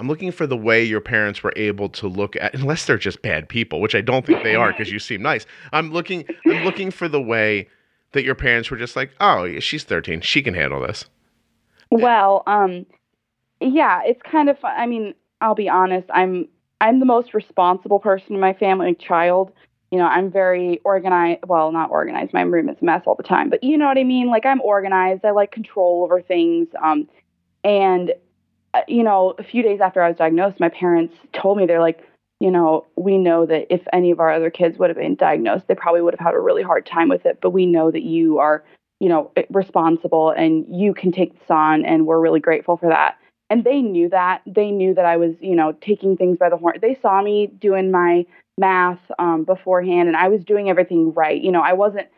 [0.00, 3.22] I'm looking for the way your parents were able to look at unless they're just
[3.22, 5.46] bad people, which I don't think they are because you seem nice.
[5.72, 7.68] I'm looking I'm looking for the way
[8.12, 10.22] that your parents were just like, "Oh, yeah, she's 13.
[10.22, 11.06] She can handle this."
[11.90, 12.86] well, um,
[13.60, 14.58] yeah, it's kind of.
[14.58, 16.08] fu- I mean, I'll be honest.
[16.12, 16.48] I'm
[16.80, 19.52] I'm the most responsible person in my family, child.
[19.90, 21.40] You know, I'm very organized.
[21.46, 22.32] Well, not organized.
[22.32, 24.28] My room is a mess all the time, but you know what I mean.
[24.28, 25.24] Like I'm organized.
[25.24, 26.68] I like control over things.
[26.82, 27.08] Um,
[27.64, 28.12] and
[28.74, 31.80] uh, you know, a few days after I was diagnosed, my parents told me they're
[31.80, 32.04] like,
[32.40, 35.66] you know, we know that if any of our other kids would have been diagnosed,
[35.66, 37.40] they probably would have had a really hard time with it.
[37.40, 38.62] But we know that you are,
[39.00, 43.16] you know, responsible and you can take this on, and we're really grateful for that.
[43.50, 44.42] And they knew that.
[44.46, 46.78] They knew that I was, you know, taking things by the horn.
[46.82, 48.26] They saw me doing my
[48.58, 51.40] math um, beforehand, and I was doing everything right.
[51.40, 52.08] You know, I wasn't.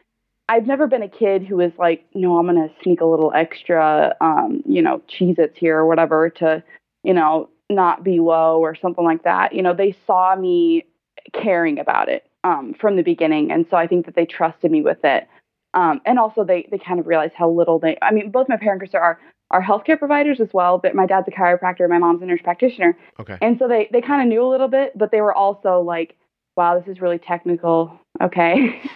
[0.49, 4.17] I've never been a kid who was like, no, I'm gonna sneak a little extra,
[4.21, 6.65] um, you know, Cheez-Its here or whatever to,
[7.05, 9.53] you know, not be low or something like that.
[9.53, 10.85] You know, they saw me
[11.33, 14.83] caring about it um, from the beginning, and so I think that they trusted me
[14.83, 15.29] with it.
[15.75, 17.97] Um, and also, they they kind of realized how little they.
[18.03, 21.31] I mean, both my parents are are healthcare providers as well, but my dad's a
[21.31, 23.37] chiropractor, my mom's a nurse practitioner, Okay.
[23.43, 26.17] and so they they kind of knew a little bit, but they were also like,
[26.57, 27.99] wow, this is really technical.
[28.23, 28.81] Okay.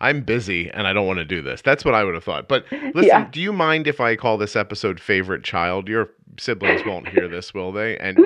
[0.00, 1.62] I'm busy and I don't want to do this.
[1.62, 2.46] That's what I would have thought.
[2.46, 3.28] But listen, Yeah.
[3.32, 5.88] do you mind if I call this episode favorite child?
[5.88, 7.96] Your siblings won't hear this, will they?
[7.98, 8.18] And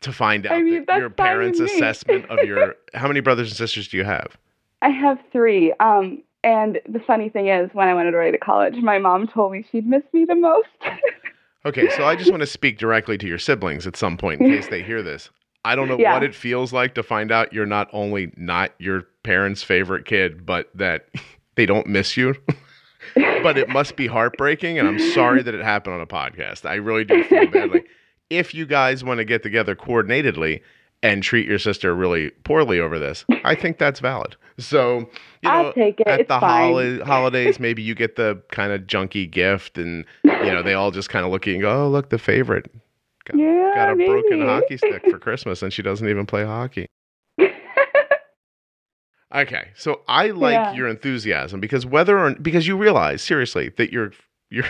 [0.00, 3.88] to find out I mean, your parents' assessment of your how many brothers and sisters
[3.88, 4.36] do you have?
[4.80, 5.72] I have three.
[5.80, 9.52] Um, and the funny thing is, when I went away to college, my mom told
[9.52, 10.68] me she'd miss me the most.
[11.64, 14.48] Okay, so I just want to speak directly to your siblings at some point in
[14.48, 15.30] case they hear this.
[15.64, 16.12] I don't know Yeah.
[16.14, 20.44] what it feels like to find out you're not only not your parents' favorite kid,
[20.44, 21.06] but that
[21.54, 22.34] they don't miss you.
[23.14, 26.68] but it must be heartbreaking, and I'm sorry that it happened on a podcast.
[26.68, 27.84] I really do feel badly.
[28.28, 30.62] If you guys want to get together coordinatedly
[31.02, 34.36] and treat your sister really poorly over this, I think that's valid.
[34.58, 35.08] So,
[35.42, 36.06] you know, I'll take it.
[36.06, 40.50] at it's the holi- holidays, maybe you get the kind of junky gift, and you
[40.50, 42.70] know they all just kind of look at you and go, "Oh, look, the favorite
[43.24, 46.86] got, yeah, got a broken hockey stick for Christmas, and she doesn't even play hockey."
[49.34, 50.74] Okay, so I like Yeah.
[50.74, 54.12] your enthusiasm because whether or because you realize seriously that your
[54.50, 54.66] your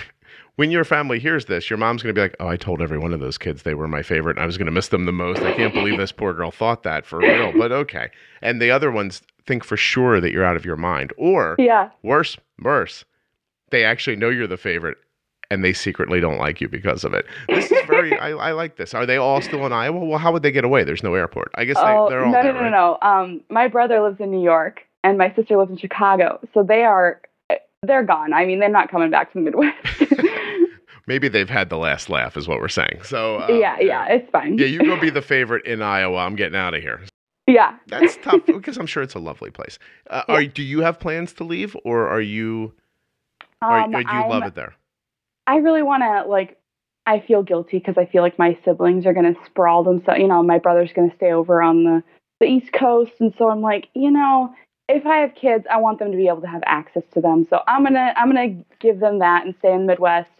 [0.56, 2.98] when your family hears this, your mom's going to be like, "Oh, I told every
[2.98, 5.06] one of those kids they were my favorite, and I was going to miss them
[5.06, 5.40] the most.
[5.42, 8.10] I can't believe this poor girl thought that for real." But okay,
[8.42, 11.90] and the other ones think for sure that you're out of your mind, or yeah.
[12.02, 13.04] worse, worse,
[13.70, 14.98] they actually know you're the favorite,
[15.50, 17.24] and they secretly don't like you because of it.
[17.48, 18.16] This is very.
[18.18, 18.92] I, I like this.
[18.92, 20.04] Are they all still in Iowa?
[20.04, 20.84] Well, how would they get away?
[20.84, 21.50] There's no airport.
[21.54, 22.70] I guess oh, they, they're all no, there, no, right?
[22.70, 23.08] no, no.
[23.08, 26.84] Um, my brother lives in New York, and my sister lives in Chicago, so they
[26.84, 27.22] are
[27.84, 28.32] they're gone.
[28.32, 29.76] I mean, they're not coming back to the Midwest.
[31.06, 33.00] Maybe they've had the last laugh, is what we're saying.
[33.04, 34.58] So uh, yeah, yeah, it's fine.
[34.58, 34.66] yeah.
[34.66, 36.18] You go be the favorite in Iowa.
[36.18, 37.00] I'm getting out of here.
[37.46, 37.76] yeah.
[37.88, 39.78] That's tough because I'm sure it's a lovely place.
[40.10, 40.34] Uh, Yeah.
[40.34, 42.72] Are do you have plans to leave, or are you?
[43.60, 44.74] Or, Um, or do you love I'm- it there?
[45.46, 46.58] I really want to like.
[47.04, 50.20] I feel guilty because I feel like my siblings are going to sprawl themselves.
[50.20, 52.04] You know, my brother's going to stay over on the
[52.38, 54.54] the East Coast, and so I'm like, you know,
[54.88, 57.44] if I have kids, I want them to be able to have access to them.
[57.50, 60.30] So I'm gonna I'm gonna give them that and stay in the Midwest.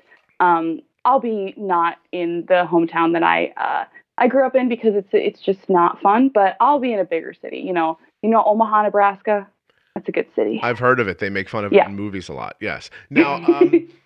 [0.42, 3.84] Um, I'll be not in the hometown that I uh,
[4.18, 6.28] I grew up in because it's it's just not fun.
[6.28, 7.58] But I'll be in a bigger city.
[7.58, 9.46] You know, you know Omaha, Nebraska.
[9.94, 10.58] That's a good city.
[10.62, 11.18] I've heard of it.
[11.18, 11.84] They make fun of Yeah.
[11.84, 12.56] it in movies a lot.
[12.60, 12.88] Yes.
[13.10, 13.88] Now, um,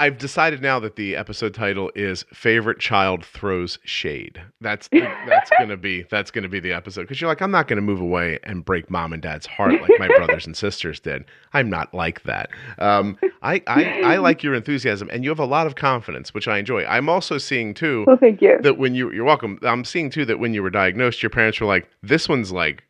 [0.00, 5.76] I've decided now that the episode title is "Favorite Child Throws Shade." That's that's gonna
[5.76, 8.64] be that's gonna be the episode because you're like, I'm not gonna move away and
[8.64, 11.26] break mom and dad's heart like my brothers and sisters did.
[11.52, 12.48] I'm not like that.
[12.78, 16.48] Um, I, I I like your enthusiasm and you have a lot of confidence, which
[16.48, 16.86] I enjoy.
[16.86, 18.58] I'm also seeing too well, thank you.
[18.62, 19.58] that when you you're welcome.
[19.62, 22.84] I'm seeing too that when you were diagnosed, your parents were like, "This one's like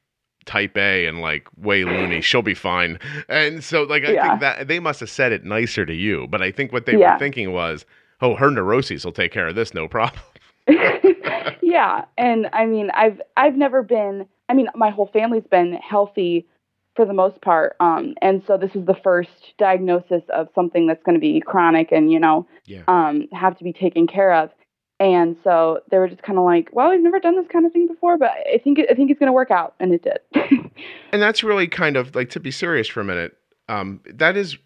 [0.47, 2.21] type A and like way loony.
[2.21, 2.99] She'll be fine."
[3.29, 4.29] And so, like, I Yeah.
[4.29, 6.97] think that they must have said it nicer to you, but I think what they
[6.97, 7.13] Yeah.
[7.15, 7.85] were thinking was,
[8.21, 10.23] "Oh, her neuroses will take care of this, no problem."
[11.63, 14.27] yeah, and I mean, I've I've never been.
[14.49, 16.47] I mean, my whole family's been healthy
[16.97, 21.03] for the most part, um, and so this is the first diagnosis of something that's
[21.05, 22.83] going to be chronic and you know Yeah.
[22.89, 24.51] um, have to be taken care of.
[25.01, 27.73] And so they were just kind of like, "Well, we've never done this kind of
[27.73, 30.03] thing before, but I think it, I think it's going to work out," and it
[30.03, 30.19] did.
[31.13, 33.37] And that's really kind of like to be serious for a minute.
[33.69, 34.57] Um, that is,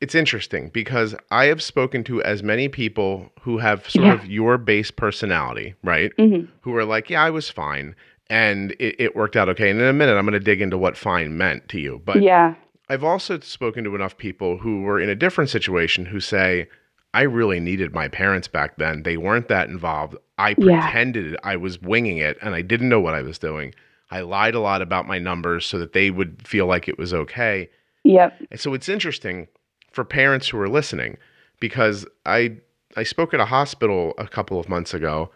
[0.00, 4.14] it's interesting because I have spoken to as many people who have sort Yeah.
[4.14, 6.10] of your base personality, right?
[6.18, 7.94] hmm who are like, yeah, I was fine.
[8.28, 9.70] And it, it worked out okay.
[9.70, 12.02] And in a minute, I'm going to dig into what fine meant to you.
[12.04, 12.54] But yeah,
[12.88, 16.66] I've also spoken to enough people who were in a different situation who say,
[17.14, 19.02] I really needed my parents back then.
[19.02, 20.16] They weren't that involved.
[20.36, 20.80] I Yeah.
[20.82, 23.74] pretended I was winging it and I didn't know what I was doing.
[24.10, 27.12] I lied a lot about my numbers so that they would feel like it was
[27.12, 27.68] okay.
[28.04, 29.48] yep, And so it's interesting
[29.92, 31.18] for parents who are listening
[31.60, 32.56] because I
[32.96, 35.30] I spoke at a hospital a couple of months ago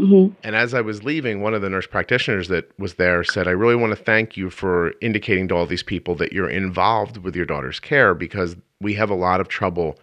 [0.00, 3.48] hmm and as I was leaving, one of the nurse practitioners that was there said,
[3.48, 7.16] I really want to thank you for indicating to all these people that you're involved
[7.18, 9.98] with your daughter's care because we have a lot of trouble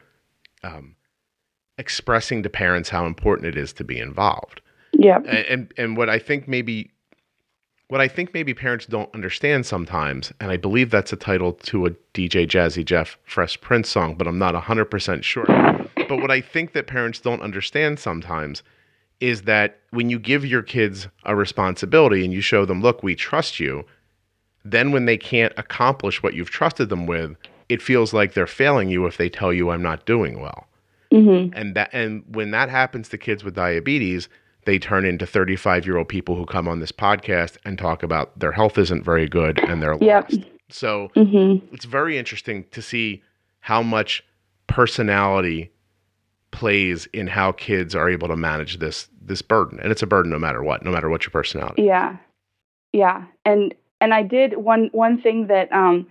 [0.64, 0.96] um,
[1.78, 4.62] expressing to parents how important it is to be involved.
[4.94, 5.20] Yeah.
[5.20, 6.92] And, and, what I think maybe.
[7.88, 11.86] What I think maybe parents don't understand sometimes, and I believe that's a title to
[11.86, 15.46] a DJ Jazzy Jeff Fresh Prince song, but I'm not 100% sure.
[15.46, 18.64] But what I think that parents don't understand sometimes
[19.20, 23.14] is that when you give your kids a responsibility and you show them, look, we
[23.16, 23.86] trust you,
[24.64, 27.36] then when they can't accomplish what you've trusted them with,
[27.70, 30.68] it feels like they're failing you if they tell you I'm not doing well.
[31.12, 34.30] Hmm And that and when that happens to kids with diabetes,
[34.66, 38.38] they turn into 35 year old people who come on this podcast and talk about
[38.40, 40.32] their health isn't very good and they're Yep.
[40.32, 40.40] lost.
[40.70, 43.22] So hmm it's very interesting to see
[43.60, 44.24] how much
[44.68, 45.72] personality
[46.52, 50.32] plays in how kids are able to manage this this burden and it's a burden
[50.32, 52.18] no matter what no matter what your personality Yeah.
[52.94, 53.26] Yeah.
[53.44, 56.08] And and I did one one thing that um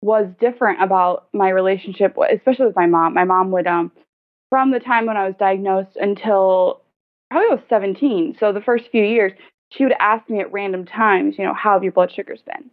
[0.00, 3.14] was different about my relationship, especially with my mom.
[3.14, 3.90] My mom would um
[4.50, 6.82] from the time when I was diagnosed until
[7.30, 8.36] probably I was 17.
[8.38, 9.32] So the first few years,
[9.70, 12.70] she would ask me at random times, you know, how have your blood sugars been?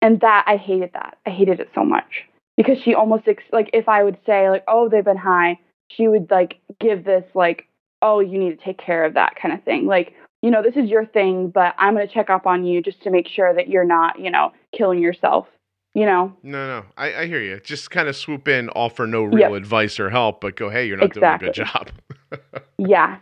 [0.00, 1.18] And that I hated that.
[1.26, 2.24] I hated it so much
[2.56, 6.08] because she almost ex- like if I would say like, "Oh, they've been high," she
[6.08, 7.66] would like give this like,
[8.02, 9.86] "Oh, you need to take care of that" kind of thing.
[9.86, 12.82] Like you know, this is your thing, but I'm going to check up on you
[12.82, 15.46] just to make sure that you're not, you know, killing yourself,
[15.94, 16.36] you know?
[16.42, 19.52] no no I, I hear you just kind of swoop in offer no real Yep.
[19.52, 21.90] advice or help but go hey you're not doing a good job
[22.78, 23.18] Yeah.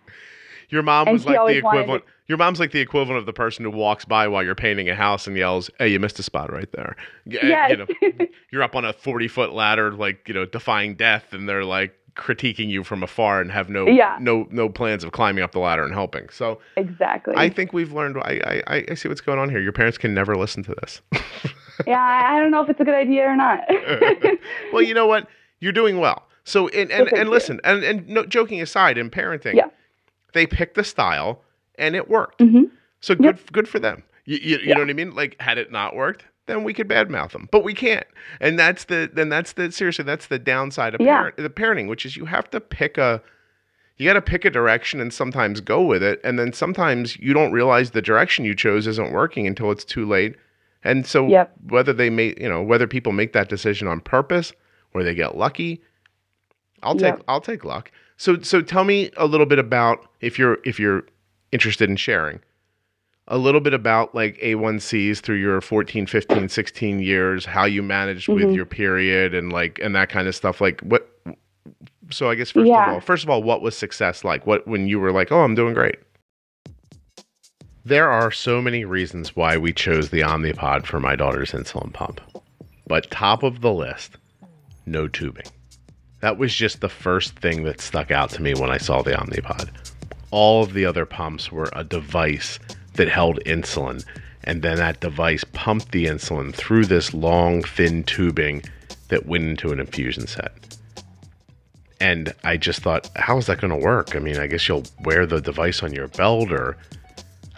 [0.70, 3.64] your mom And was like the equivalent your mom's like the equivalent of the person
[3.64, 6.50] who walks by while you're painting a house and yells hey you missed a spot
[6.52, 7.70] right there Y- eh, Yes.
[7.70, 11.48] you know you're up on a 40 foot ladder like you know defying death and
[11.48, 14.16] they're like critiquing you from afar and have no Yeah.
[14.20, 17.34] no no plans of climbing up the ladder and helping so exactly.
[17.36, 20.12] i think we've learned I, I i see what's going on here your parents can
[20.14, 21.00] never listen to this
[21.86, 23.60] yeah, I don't know if it's a good idea or not.
[24.72, 25.28] well you know what
[25.60, 27.30] you're doing well so and and, and you.
[27.30, 29.66] listen and and no, joking aside in parenting Yeah.
[30.34, 31.42] they picked the style
[31.76, 32.64] and it worked hmm
[33.00, 33.52] so good Yep.
[33.52, 34.74] good for them you, you, you Yeah.
[34.74, 37.62] know what i mean like had it not worked then we could badmouth them, but
[37.62, 38.06] we can't.
[38.40, 41.16] And that's the then that's the seriously that's the downside of Yeah.
[41.18, 43.22] parent, the parenting, which is you have to pick a
[43.96, 47.32] you got to pick a direction and sometimes go with it, and then sometimes you
[47.32, 50.34] don't realize the direction you chose isn't working until it's too late.
[50.84, 51.52] And so Yep.
[51.68, 54.52] whether they make you know whether people make that decision on purpose
[54.94, 55.80] or they get lucky,
[56.82, 57.22] I'll take Yep.
[57.28, 57.90] I'll take luck.
[58.16, 61.04] So so tell me a little bit about if you're if you're
[61.52, 62.40] interested in sharing
[63.28, 68.26] a little bit about like A1Cs through your 14, 15, 16 years, how you managed
[68.28, 68.54] with Mhm.
[68.56, 70.60] your period and like and that kind of stuff.
[70.60, 71.08] Like what
[72.10, 72.88] so I guess first Yeah.
[72.88, 74.46] of all, first of all, what was success like?
[74.46, 75.96] What when you were like, "Oh, I'm doing great."
[77.84, 82.20] There are so many reasons why we chose the Omnipod for my daughter's insulin pump.
[82.86, 84.18] But top of the list,
[84.86, 85.46] no tubing.
[86.20, 89.14] That was just the first thing that stuck out to me when I saw the
[89.16, 89.68] Omnipod.
[90.30, 92.60] All of the other pumps were a device
[92.94, 94.04] that held insulin,
[94.44, 98.62] and then that device pumped the insulin through this long, thin tubing
[99.08, 100.52] that went into an infusion set.
[102.00, 104.14] And I just thought, how is that going to work?
[104.14, 106.76] I mean, I guess you'll wear the device on your belt or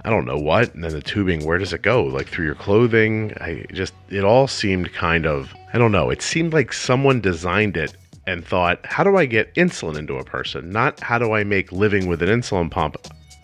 [0.04, 0.74] I don't know what.
[0.74, 2.02] And then the tubing, where does it go?
[2.02, 3.32] Like through your clothing?
[3.40, 6.10] I just, it all seemed kind of, I don't know.
[6.10, 10.24] It seemed like someone designed it and thought, how do I get insulin into a
[10.24, 10.70] person?
[10.70, 12.96] Not how do I make living with an insulin pump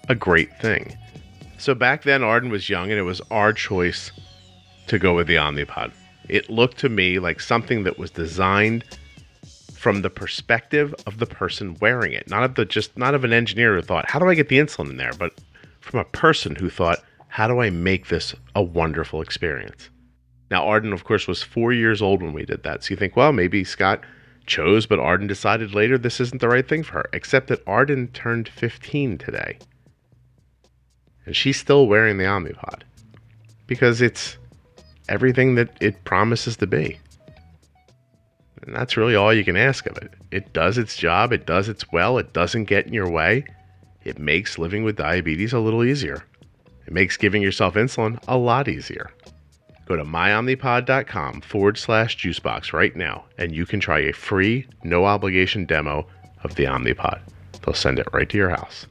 [0.08, 0.96] a great thing.
[1.58, 4.10] So back then, Arden was young and it was our choice
[4.88, 5.92] to go with the Omnipod.
[6.28, 8.84] It looked to me like something that was designed
[9.72, 13.32] from the perspective of the person wearing it, not of the just not of an
[13.32, 15.32] engineer who thought, how do I get the insulin in there, but
[15.90, 19.90] from a person who thought, how do I make this a wonderful experience?
[20.50, 22.84] Now, Arden, of course, was four years old when we did that.
[22.84, 24.02] So you think, well, maybe Scott
[24.46, 27.10] chose, but Arden decided later this isn't the right thing for her.
[27.12, 29.58] Except that Arden turned 15 today.
[31.26, 32.82] And she's still wearing the Omnipod
[33.66, 34.38] because it's
[35.08, 36.98] everything that it promises to be.
[38.62, 40.12] And that's really all you can ask of it.
[40.30, 43.44] It does its job, it does its well, it doesn't get in your way.
[44.04, 46.24] It makes living with diabetes a little easier.
[46.86, 49.10] It makes giving yourself insulin a lot easier.
[49.86, 55.04] Go to myomnipod.com forward slash juicebox right now, and you can try a free, no
[55.04, 56.06] obligation demo
[56.44, 57.20] of the Omnipod.
[57.64, 58.86] They'll send it right to your house.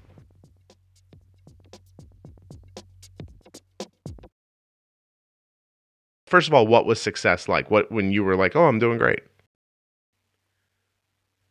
[6.27, 7.71] First of all, what was success like?
[7.71, 9.23] What when you were like, "Oh, I'm doing great."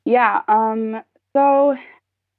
[0.04, 0.42] Yeah.
[0.46, 1.02] Um.
[1.34, 1.76] So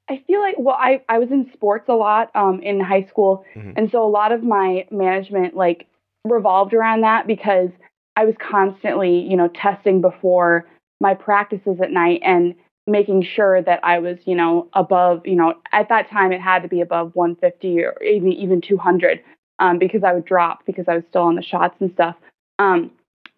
[0.10, 3.46] I feel like well, I I was in sports a lot um in high school,
[3.56, 3.74] Mhm.
[3.78, 5.88] and so a lot of my management like
[6.26, 7.70] revolved around that because
[8.16, 10.66] I was constantly you know testing before
[11.00, 12.56] my practices at night and
[12.88, 16.64] making sure that I was you know above you know at that time it had
[16.64, 19.22] to be above 150 or even even 200
[19.60, 22.16] um, because I would drop because I was still on the shots and stuff.
[22.58, 22.92] Um,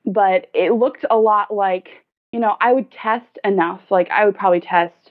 [0.06, 1.90] but it looked a lot like
[2.32, 3.82] you know, I would test enough.
[3.90, 5.11] Like I would probably test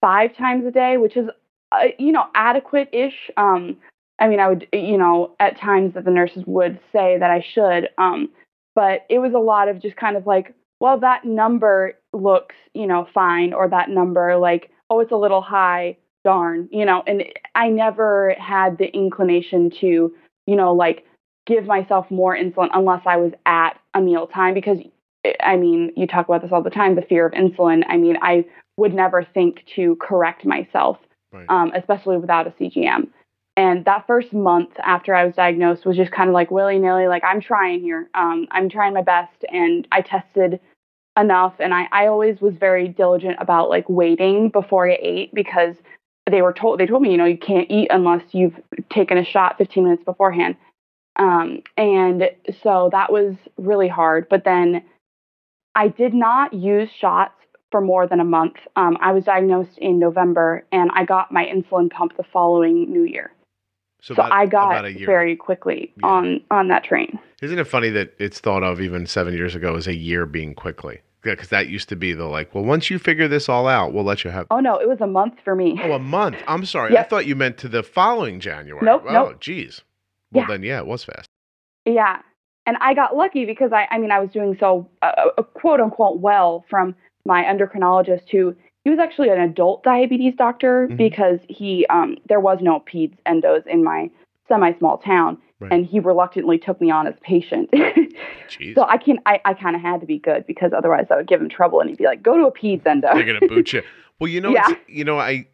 [0.00, 1.28] five times a day, which is,
[1.72, 3.30] uh, you know, adequate ish.
[3.36, 3.76] Um,
[4.18, 7.44] I mean, I would, you know, at times that the nurses would say that I
[7.54, 7.88] should.
[7.98, 8.30] Um,
[8.74, 12.86] but it was a lot of just kind of like, well, that number looks, you
[12.86, 17.02] know, fine, or that number, like, oh, it's a little high, darn, you know.
[17.06, 20.14] And I never had the inclination to,
[20.46, 21.04] you know, like
[21.46, 24.78] give myself more insulin unless I was at a meal time because
[25.40, 27.82] I mean, you talk about this all the time, the fear of insulin.
[27.88, 28.44] I mean, I
[28.78, 30.98] would never think to correct myself,
[31.32, 31.44] Right.
[31.50, 33.08] um, especially without a CGM.
[33.56, 37.08] And that first month after I was diagnosed was just kind of like willy nilly,
[37.08, 38.08] like I'm trying here.
[38.14, 39.44] Um, I'm trying my best.
[39.52, 40.60] And I tested
[41.18, 41.54] enough.
[41.58, 45.74] And I, I always was very diligent about like waiting before I ate because
[46.30, 48.54] they were told, they told me, you know, you can't eat unless you've
[48.90, 50.54] taken a shot 15 minutes beforehand.
[51.16, 52.30] Um, and
[52.62, 54.28] so that was really hard.
[54.28, 54.84] But then
[55.74, 57.34] I did not use shots
[57.70, 58.54] for more than a month.
[58.76, 63.04] Um, I was diagnosed in November, and I got my insulin pump the following New
[63.04, 63.32] Year.
[64.00, 65.06] So, about- I got about a year.
[65.06, 66.06] very quickly Yeah.
[66.06, 67.18] on on that train.
[67.42, 70.54] Isn't it funny that it's thought of even seven years ago as a year being
[70.54, 71.00] quickly?
[71.22, 74.04] Because that used to be the like, well, once you figure this all out, we'll
[74.04, 74.46] let you have.
[74.52, 75.78] Oh no, it was a month for me.
[75.82, 76.36] Oh, a month.
[76.46, 76.96] I'm sorry.
[76.96, 78.84] I thought you meant to the following January.
[78.86, 79.40] Nope, Oh, nope.
[79.40, 79.82] geez.
[80.32, 80.46] Well, Yeah.
[80.48, 81.28] then, yeah, it was fast.
[81.84, 82.20] Yeah.
[82.66, 85.80] And I got lucky because I, I mean, I was doing so uh, uh, quote
[85.80, 88.54] unquote well from my endocrinologist who
[88.84, 90.96] he was actually an adult diabetes doctor Mhm.
[90.96, 94.10] because he, um, there was no peds endos in my
[94.48, 95.72] semi small town Right.
[95.72, 97.68] and he reluctantly took me on as patient.
[98.74, 101.26] So I can, I, I kind of had to be good because otherwise I would
[101.28, 103.08] give him trouble and he'd be like, go to a peds endo.
[103.12, 103.82] They're gonna boot you.
[104.18, 104.68] Well, you know, Yeah.
[104.86, 105.46] you know, I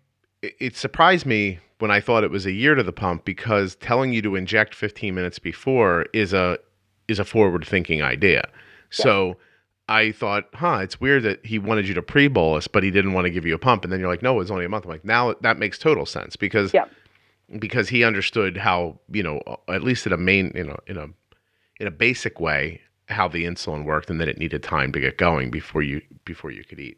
[0.43, 3.75] it, it surprised me when I thought it was a year to the pump because
[3.77, 6.59] telling you to inject 15 minutes before is a
[7.09, 8.45] is a forward thinking idea.
[8.91, 9.37] So
[9.89, 13.13] I thought, huh, it's weird that he wanted you to pre bolus, but he didn't
[13.13, 13.85] want to give you a pump.
[13.85, 14.85] And then you're like, no, it's only a month.
[14.85, 16.87] I'm like, now that makes total sense because Yeah.
[17.59, 21.09] because he understood how you know at least in a main you know in a
[21.81, 25.19] in a basic way how the insulin worked and that it needed time to get
[25.19, 26.97] going before you before you could eat.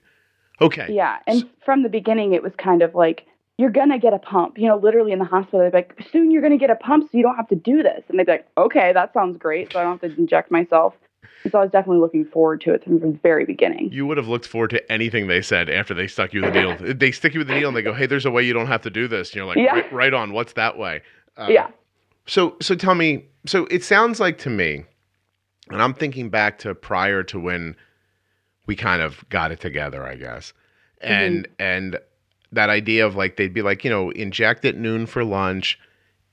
[0.60, 0.86] Okay.
[0.90, 3.26] Yeah, and from the beginning, it was kind of like
[3.58, 4.58] you're gonna get a pump.
[4.58, 7.10] You know, literally in the hospital, they'd be like, "Soon you're gonna get a pump,
[7.10, 9.72] so you don't have to do this." And they'd be like, "Okay, that sounds great,
[9.72, 10.94] so I don't have to inject myself."
[11.50, 13.92] So I was definitely looking forward to it from the very beginning.
[13.92, 16.60] You would have looked forward to anything they said after they stuck you with the
[16.60, 16.94] needle.
[16.94, 18.66] they stick you with the needle and they go, "Hey, there's a way you don't
[18.66, 19.72] have to do this." And you're like, Yeah.
[19.74, 20.32] right, right on.
[20.32, 21.02] What's that way?"
[21.36, 21.68] Uh, yeah,
[22.26, 23.24] So so tell me.
[23.46, 24.84] So it sounds like to me,
[25.70, 27.76] and I'm thinking back to prior to when
[28.66, 30.52] we kind of got it together, I guess,
[31.00, 31.98] and and
[32.52, 35.78] that idea of like they'd be like you know inject at noon for lunch,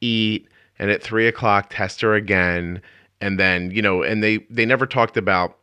[0.02, 0.48] eat,
[0.80, 2.82] and at three o'clock test her again,
[3.22, 5.58] and then you know, and they they never talked about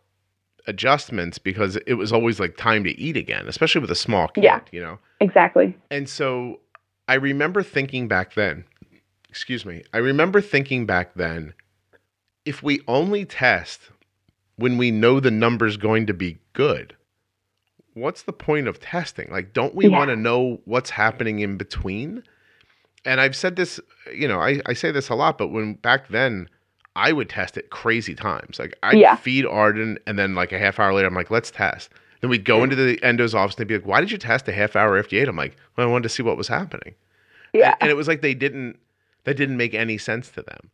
[0.66, 4.44] adjustments because it was always like time to eat again, especially with a small kid,
[4.44, 4.60] Yeah.
[4.70, 4.98] you know.
[5.20, 5.76] exactly.
[5.90, 6.60] And so
[7.08, 8.64] I remember thinking back then,
[9.28, 11.54] excuse me, I remember thinking back then,
[12.44, 13.90] if we only test
[14.56, 16.94] when we know the number's going to be good,
[17.94, 19.30] what's the point of testing?
[19.30, 19.96] Like, don't we Yeah.
[19.98, 22.22] want to know what's happening in between?
[23.06, 23.80] And I've said this,
[24.14, 26.48] you know, I, I say this a lot, but when back then,
[27.00, 28.58] I would test at crazy times.
[28.58, 29.16] Like I'd Yeah.
[29.16, 31.90] feed Arden, and then like a half hour later, I'm like, let's test.
[32.20, 34.46] Then we'd go into the endo's office, and they'd be like, "Why did you test
[34.48, 36.48] a half hour after you ate?" I'm like, "Well, I wanted to see what was
[36.48, 36.94] happening."
[37.54, 38.78] Yeah, And, and it was like they didn't,
[39.24, 40.70] that didn't make any sense to them.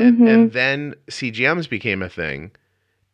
[0.00, 0.28] And, Mhm.
[0.34, 2.50] and then CGMs became a thing,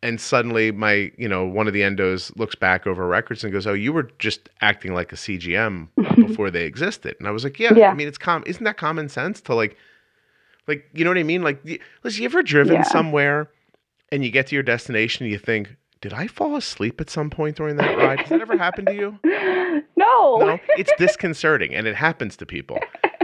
[0.01, 3.67] and suddenly my, you know, one of the endos looks back over records and goes,
[3.67, 7.59] "Oh, you were just acting like a CGM before they existed." And I was like,
[7.59, 7.91] "Yeah, Yeah.
[7.91, 9.77] I mean, it's com, isn't that common sense to like,
[10.67, 11.41] like, you know what I mean?
[11.43, 11.63] Like,
[12.03, 12.83] listen, you ever driven Yeah.
[12.83, 13.49] somewhere
[14.11, 17.29] and you get to your destination and you think, did I fall asleep at some
[17.29, 18.19] point during that ride?
[18.21, 19.19] Has that ever happened to you?
[19.97, 22.79] no, No, it's disconcerting, and it happens to people.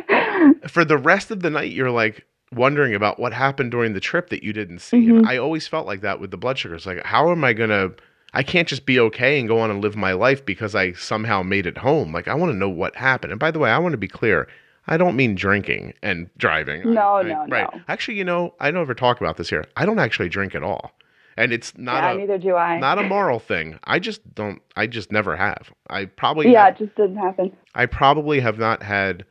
[0.67, 4.29] For the rest of the night, you're like wondering about what happened during the trip
[4.29, 5.07] that you didn't see.
[5.09, 5.27] And Mhm.
[5.27, 6.85] I always felt like that with the blood sugars.
[6.85, 7.91] Like, how am I gonna?
[8.33, 11.41] I can't just be okay and go on and live my life because I somehow
[11.41, 12.11] made it home.
[12.11, 13.31] Like, I want to know what happened.
[13.31, 14.47] And by the way, I want to be clear.
[14.87, 16.81] I don't mean drinking and driving.
[16.81, 17.67] I- No, I- no, right.
[17.73, 17.81] no.
[17.87, 19.65] Actually, you know, I don't ever talk about this here.
[19.75, 20.91] I don't actually drink at all,
[21.37, 22.79] and it's not yeah, a neither do I.
[22.79, 23.79] not a moral thing.
[23.85, 24.61] I just don't.
[24.75, 25.71] I just never have.
[25.89, 27.51] I probably yeah, have- it just didn't happen.
[27.73, 29.25] I probably have not had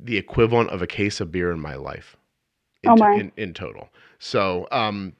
[0.00, 2.16] the equivalent of a case of beer in my life.
[2.82, 3.14] In, Oh, my.
[3.14, 3.88] in, in total.
[4.18, 5.14] So, um,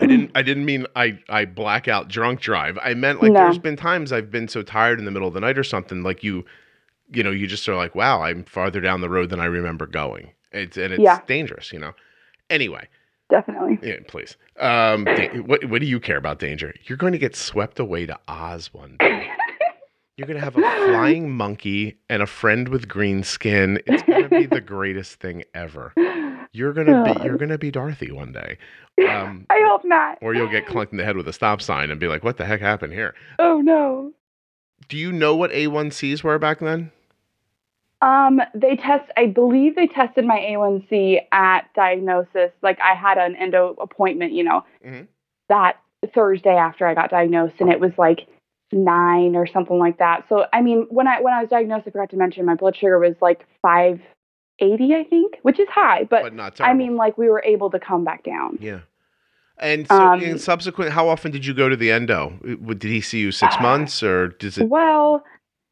[0.00, 0.30] I didn't.
[0.34, 2.78] I didn't mean I I blackout drunk drive.
[2.82, 3.40] I meant like No.
[3.40, 6.02] there's been times I've been so tired in the middle of the night or something.
[6.02, 6.44] Like you,
[7.10, 9.86] you know, you just are like, wow, I'm farther down the road than I remember
[9.86, 10.30] going.
[10.52, 11.20] It's and it's Yeah.
[11.26, 11.92] dangerous, you know.
[12.50, 12.88] Anyway,
[13.30, 13.78] Definitely.
[13.82, 14.36] yeah, please.
[14.58, 15.06] Um,
[15.46, 16.74] what what do you care about danger?
[16.84, 19.28] You're going to get swept away to Oz one day.
[20.16, 23.80] You're going to have a flying monkey and a friend with green skin.
[23.86, 25.92] It's going to be the greatest thing ever.
[26.52, 28.58] You're going to be you're going to be Dorothy one day.
[29.08, 30.18] Um, I hope not.
[30.22, 32.36] or you'll get clunked in the head with a stop sign and be like, "What
[32.38, 34.12] the heck happened here?" Oh no.
[34.88, 36.90] Do you know what A1Cs were back then?
[38.00, 39.10] Um, they test.
[39.16, 42.52] I believe they tested my A1C at diagnosis.
[42.62, 45.08] Like I had an endo appointment, you know, Mhm.
[45.48, 45.76] that
[46.14, 48.26] Thursday after I got diagnosed, and it was like
[48.70, 50.24] nine or something like that.
[50.28, 52.76] So I mean, when I when I was diagnosed, I forgot to mention my blood
[52.76, 54.00] sugar was like five
[54.60, 56.70] eighty, I think, which is high, but, But not terrible.
[56.70, 58.58] I mean, like we were able to come back down.
[58.60, 58.80] yeah.
[59.60, 62.30] And so, Um, in subsequent, how often did you go to the endo?
[62.66, 64.68] Did he see you six Uh, months, or does it?
[64.68, 65.24] Well,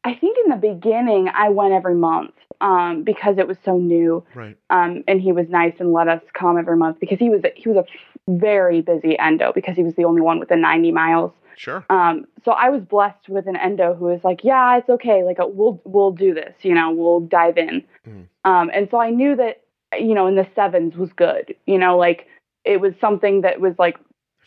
[0.07, 4.23] I think in the beginning I went every month um, because it was so new.
[4.33, 4.57] Right.
[4.69, 7.67] um, and he was nice and let us come every month because he was he
[7.69, 11.31] was a very busy endo because he was the only one within 90 miles.
[11.57, 11.83] Sure.
[11.89, 15.39] Um, so I was blessed with an endo who was like, yeah, it's okay, like
[15.39, 17.83] uh, we'll we'll do this, you know, we'll dive in.
[18.07, 18.27] Mhm.
[18.45, 19.63] Um, and so I knew that
[19.99, 22.27] you know in the sevens was good, you know, like
[22.63, 23.97] it was something that was like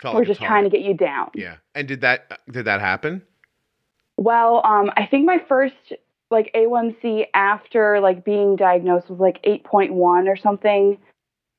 [0.00, 1.30] Felt we're like just trying to get you down.
[1.34, 1.56] Yeah.
[1.74, 3.22] And did that did that happen?
[4.20, 5.74] Well, um, I think my first
[6.30, 10.98] like A1C after like being diagnosed was like 8.1 or something.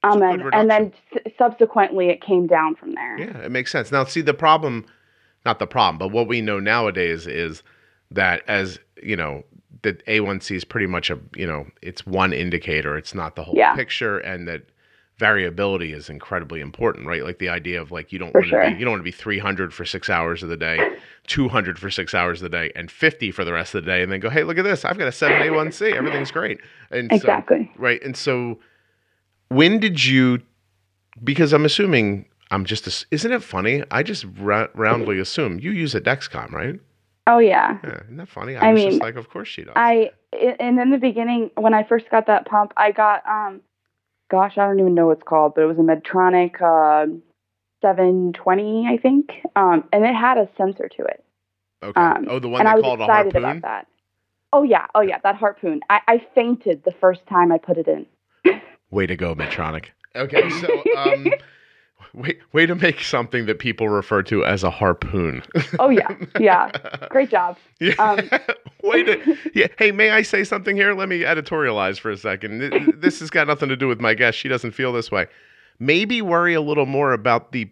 [0.04, 3.20] Um, and, and then s- subsequantly it came down from there.
[3.20, 3.92] Yeah, it makes sense.
[3.92, 4.86] Now, see, the problem,
[5.44, 7.64] not the problem, but what we know nowadays is
[8.12, 9.44] that as, you know,
[9.82, 13.56] that A1C is pretty much a, you know, it's one indicator, it's not the whole
[13.58, 13.76] Yeah.
[13.76, 14.62] picture, and that
[15.22, 17.24] variability is incredibly important, right?
[17.24, 18.70] Like the idea of like you don't want to sure.
[18.72, 20.96] be you don't want to be 300 for 6 hours of the day,
[21.28, 24.02] 200 for 6 hours of the day and 50 for the rest of the day
[24.02, 24.84] and then go, "Hey, look at this.
[24.84, 25.94] I've got a 7 A1C.
[25.94, 26.60] Everything's great."
[26.90, 27.72] And so Exactly.
[27.78, 28.02] Right.
[28.04, 28.58] And so
[29.50, 30.42] when did you
[31.24, 32.88] because I'm assuming I'm just.
[32.88, 33.84] ass- Isn't it funny?
[33.92, 36.80] I just ra- roundly assume you use a Dexcom, right?
[37.28, 37.78] Oh yeah.
[37.84, 38.56] Yeah, isn't that funny?
[38.58, 39.74] I, I was mean, just like, of course she does.
[39.76, 43.62] I i- and in the beginning when I first got that pump, I got um,
[44.32, 47.06] gosh, I don't even know what it's called, but it was a Medtronic uh,
[47.82, 51.24] 720, I think, um, and it had a sensor to it.
[51.84, 52.00] okay.
[52.00, 53.58] um, oh, the one and they I was called a excited harpoon.
[53.58, 53.88] about that.
[54.54, 55.82] Oh yeah, oh yeah, that harpoon.
[55.90, 58.06] I, I fainted the first time I put it in.
[58.92, 59.88] Way to go, Medtronic.
[60.16, 61.28] Okay, so um,
[62.14, 65.44] way way to make something that people refer to as a harpoon.
[65.80, 66.72] Oh yeah, yeah,
[67.10, 67.58] great job.
[67.80, 67.94] Yeah.
[67.98, 68.30] Um,
[68.84, 69.68] way to yeah.
[69.80, 70.94] Hey, may I say something here?
[70.94, 72.94] Let me editorialize for a second.
[73.02, 74.38] This has got nothing to do with my guest.
[74.38, 75.26] She doesn't feel this way.
[75.80, 77.68] Maybe worry a little more about the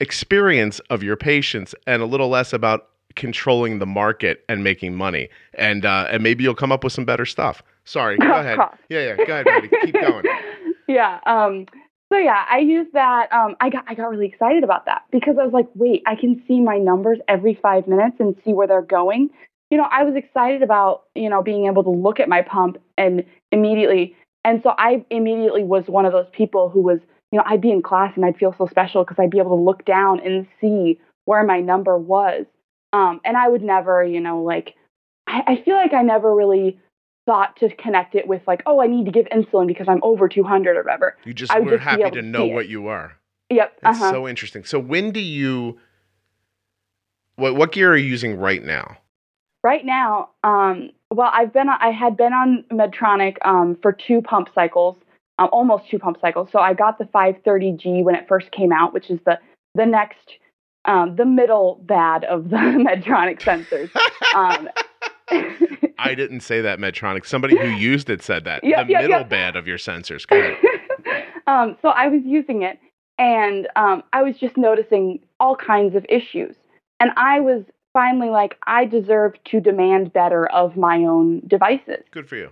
[0.00, 5.28] experience of your patients and a little less about controlling the market and making money.
[5.54, 7.62] And uh, and maybe you'll come up with some better stuff.
[7.84, 8.58] Sorry, go ahead.
[8.88, 9.16] Yeah, yeah.
[9.16, 9.68] Go ahead, Maddie.
[9.82, 10.24] Keep going.
[10.88, 11.20] yeah.
[11.26, 11.66] Um,
[12.12, 13.32] so yeah, I used that.
[13.32, 16.14] Um, I got I got really excited about that because I was like, wait, I
[16.14, 19.30] can see my numbers every five minutes and see where they're going.
[19.70, 22.76] You know, I was excited about you know being able to look at my pump
[22.98, 24.14] and immediately.
[24.44, 26.98] And so I immediately was one of those people who was,
[27.30, 29.56] you know, I'd be in class and I'd feel so special because I'd be able
[29.56, 32.44] to look down and see where my number was.
[32.92, 34.74] Um, and I would never, you know, like
[35.26, 36.78] I, I feel like I never really
[37.26, 40.28] thought to connect it with like, oh, I need to give insulin because I'm over
[40.28, 41.16] 200 or whatever.
[41.24, 43.12] You just I were just happy to know what you are.
[43.50, 43.78] Yep.
[43.82, 44.10] That's uh-huh.
[44.10, 44.64] so interesting.
[44.64, 45.78] So when do you
[47.36, 48.98] what what gear are you using right now?
[49.62, 54.48] right now, um, well, I've been I had been on Medtronic um, for two pump
[54.54, 54.96] cycles,
[55.38, 56.48] um, almost two pump cycles.
[56.52, 59.38] So I got the 530G when it first came out, which is the
[59.74, 60.38] the next
[60.84, 63.90] um, the middle bad of the Medtronic sensors.
[65.98, 67.26] I didn't say that Medtronic.
[67.26, 68.64] Somebody who used it said that.
[68.64, 69.28] Yep, the yep, middle yep.
[69.28, 70.26] bad of your sensors.
[71.46, 72.78] Um, so I was using it,
[73.18, 76.54] and um, I was just noticing all kinds of issues.
[77.00, 82.04] And I was finally like, I deserve to demand better of my own devices.
[82.10, 82.50] Good for you.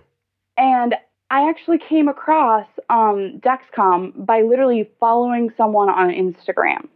[0.57, 0.95] And
[1.29, 6.89] I actually came across um, Dexcom by literally following someone on Instagram.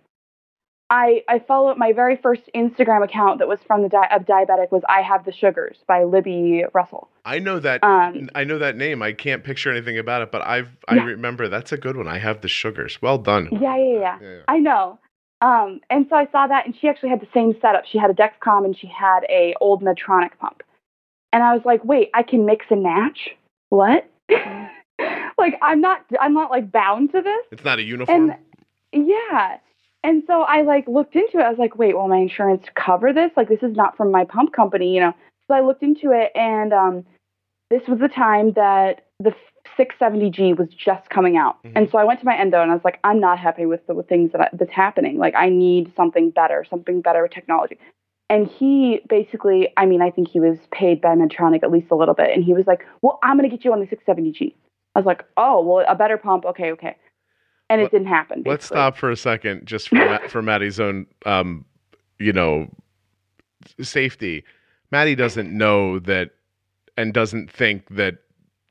[0.89, 4.71] I, I followed my very first Instagram account that was from the di- of diabetic
[4.71, 7.09] was I have the sugars by Libby Russell.
[7.25, 9.01] I know that Um, I know that name.
[9.01, 11.05] I can't picture anything about it, but I've I Yeah.
[11.05, 12.07] remember that's a good one.
[12.07, 13.01] I have the sugars.
[13.01, 13.49] Well done.
[13.51, 13.99] yeah, yeah, yeah.
[14.21, 14.39] Yeah, yeah.
[14.47, 14.99] I know.
[15.41, 17.85] Um, and so I saw that, and she actually had the same setup.
[17.85, 20.61] She had a Dexcom and she had a old Medtronic pump.
[21.33, 23.31] And I was like, wait, I can mix and match?
[23.69, 24.09] What?
[25.37, 27.45] like I'm not, I'm not like bound to this.
[27.51, 28.33] It's not a uniform.
[28.93, 29.57] And yeah.
[30.05, 31.41] And so I like looked into it.
[31.41, 33.31] I was like, wait, will my insurance cover this?
[33.35, 35.13] Like this is not from my pump company, you know.
[35.47, 37.05] So I looked into it and um
[37.71, 39.33] this was the time that the
[39.79, 41.57] 670G was just coming out.
[41.63, 41.71] Mhm.
[41.75, 43.85] And so I went to my endo and I was like, I'm not happy with
[43.87, 45.17] the with things that I, that's happening.
[45.17, 47.79] Like I need something better, something better with technology.
[48.29, 51.95] And he basically, I mean, I think he was paid by Medtronic at least a
[51.95, 52.29] little bit.
[52.31, 54.53] And he was like, well, I'm going to get you on the 670G.
[54.95, 56.45] I was like, oh, well, a better pump.
[56.45, 56.95] Okay, okay.
[57.69, 58.43] And it didn't happen.
[58.45, 61.65] Let's stop for a second, just for Ma- for Maddie's own, um,
[62.19, 62.69] you know,
[63.81, 64.43] safety.
[64.91, 66.31] Maddie doesn't know that,
[66.95, 68.17] and doesn't think that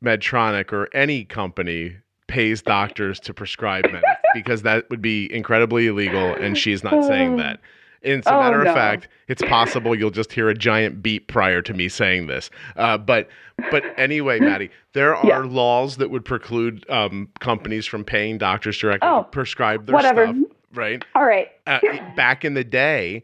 [0.02, 1.96] Medtronic or any company
[2.28, 7.36] pays doctors to prescribe meds because that would be incredibly illegal, and she's not saying
[7.38, 7.60] that.
[8.04, 8.74] And as a Oh, matter of no.
[8.74, 12.50] fact, it's possible you'll just hear a giant beep prior to me saying this.
[12.76, 13.28] Uh, but
[13.70, 15.38] but anyway, Maddie, there are Yeah.
[15.50, 20.26] laws that would preclude um, companies from paying doctors directly Oh, to prescribe their whatever.
[20.26, 20.36] stuff,
[20.74, 21.04] right?
[21.14, 21.48] All right.
[21.66, 21.80] Uh,
[22.16, 23.22] back in the day,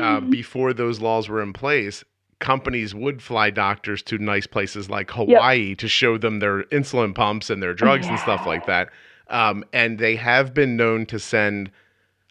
[0.00, 2.04] uh, before those laws were in place,
[2.38, 7.50] companies would fly doctors to nice places like Hawaii to show them their insulin pumps
[7.50, 8.88] and their drugs and stuff like that.
[9.28, 11.70] Um, and they have been known to send,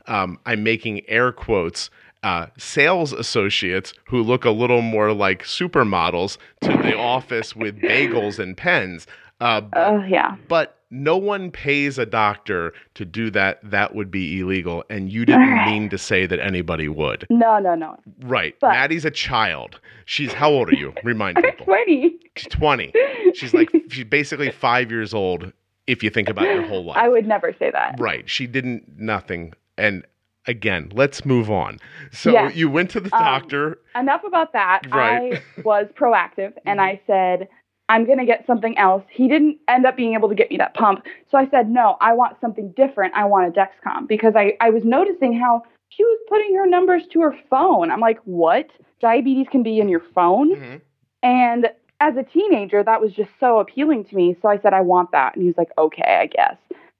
[0.07, 1.89] um, I'm making air quotes,
[2.23, 8.37] uh, sales associates who look a little more like supermodels to the office with bagels
[8.39, 9.07] and pens.
[9.39, 10.35] Uh, Oh, yeah.
[10.47, 13.59] but no one pays a doctor to do that.
[13.63, 14.83] That would be illegal.
[14.89, 17.25] And you didn't mean to say that anybody would.
[17.31, 17.97] No, no, no.
[18.21, 18.55] Right.
[18.59, 19.79] But- Maddie's a child.
[20.05, 20.93] She's how old are you?
[21.03, 21.65] Remind people.
[21.65, 22.19] 20.
[22.35, 22.93] She's 20.
[23.33, 25.51] She's like, she's basically five years old
[25.87, 26.97] if you think about your whole life.
[26.97, 27.95] I would never say that.
[27.99, 28.29] Right.
[28.29, 29.53] She didn't nothing.
[29.77, 30.05] And
[30.47, 31.79] again, let's move on.
[32.11, 32.49] So Yeah.
[32.49, 33.79] you went to the Um, doctor.
[33.95, 34.81] Enough about that.
[34.91, 35.37] Right.
[35.37, 37.47] I was proactive and I said,
[37.89, 39.03] I'm going to get something else.
[39.09, 41.05] He didn't end up being able to get me that pump.
[41.29, 43.13] So I said, no, I want something different.
[43.15, 47.03] I want a Dexcom because I, I was noticing how she was putting her numbers
[47.11, 47.91] to her phone.
[47.91, 48.67] I'm like, what?
[49.01, 50.55] Diabetes can be in your phone?
[50.55, 50.81] Mhm.
[51.21, 51.69] And
[51.99, 54.35] as a teenager, that was just so appealing to me.
[54.41, 55.35] So I said, I want that.
[55.35, 56.55] And he was like, okay, I guess.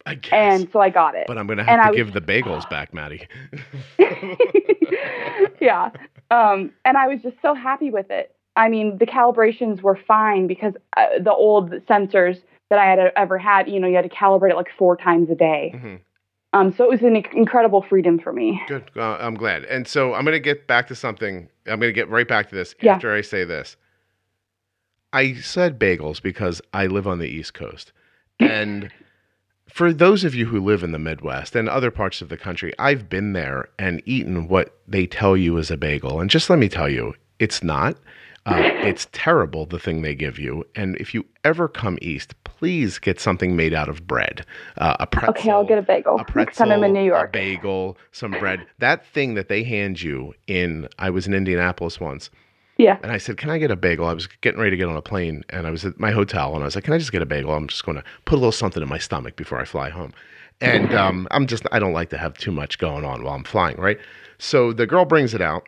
[0.06, 0.32] I guess.
[0.34, 1.26] And so I got it.
[1.28, 3.28] but I'm gonna and have I to give the bagels back, Maddie.
[5.60, 5.90] yeah.
[6.30, 8.34] Um, and I was just so happy with it.
[8.56, 13.38] I mean, the calibrations were fine because uh, the old sensors that I had ever
[13.38, 15.72] had, you know, you had to calibrate it like four times a day.
[15.76, 16.00] Mhm.
[16.54, 18.62] Um, so it was an incredible freedom for me.
[18.68, 18.92] Good.
[18.96, 19.64] Uh, I'm glad.
[19.66, 21.48] And so I'm going to get back to something.
[21.66, 22.96] I'm going to get right back to this Yeah.
[22.96, 23.78] after I say this.
[25.14, 27.94] I said bagels because I live on the East Coast.
[28.40, 28.90] And
[29.74, 32.74] for those of you who live in the Midwest and other parts of the country,
[32.80, 36.20] I've been there and eaten what they tell you is a bagel.
[36.20, 37.98] And just let me tell you, it's not.
[38.46, 40.66] Uh, it's terrible, the thing they give you.
[40.76, 44.46] And if you ever come east, please get something made out of bread.
[44.78, 47.02] Uh, a pretzel, Okay, I'll get a bagel a next pretzel, time I'm in New
[47.02, 47.32] a York.
[47.34, 48.66] bagel, some bread.
[48.80, 52.30] That thing that they hand you in, I was in Indianapolis once,
[52.82, 52.98] Yeah.
[53.04, 54.96] and I said, "Can I get a bagel?" I was getting ready to get on
[54.98, 57.12] a plane, and I was at my hotel, and I was like, "Can I just
[57.12, 57.54] get a bagel?
[57.54, 60.14] I'm just going to put a little something in my stomach before I fly home."
[60.62, 63.44] And um, I'm just, I don't like to have too much going on while I'm
[63.44, 63.98] flying, right?
[64.38, 65.68] So the girl brings it out,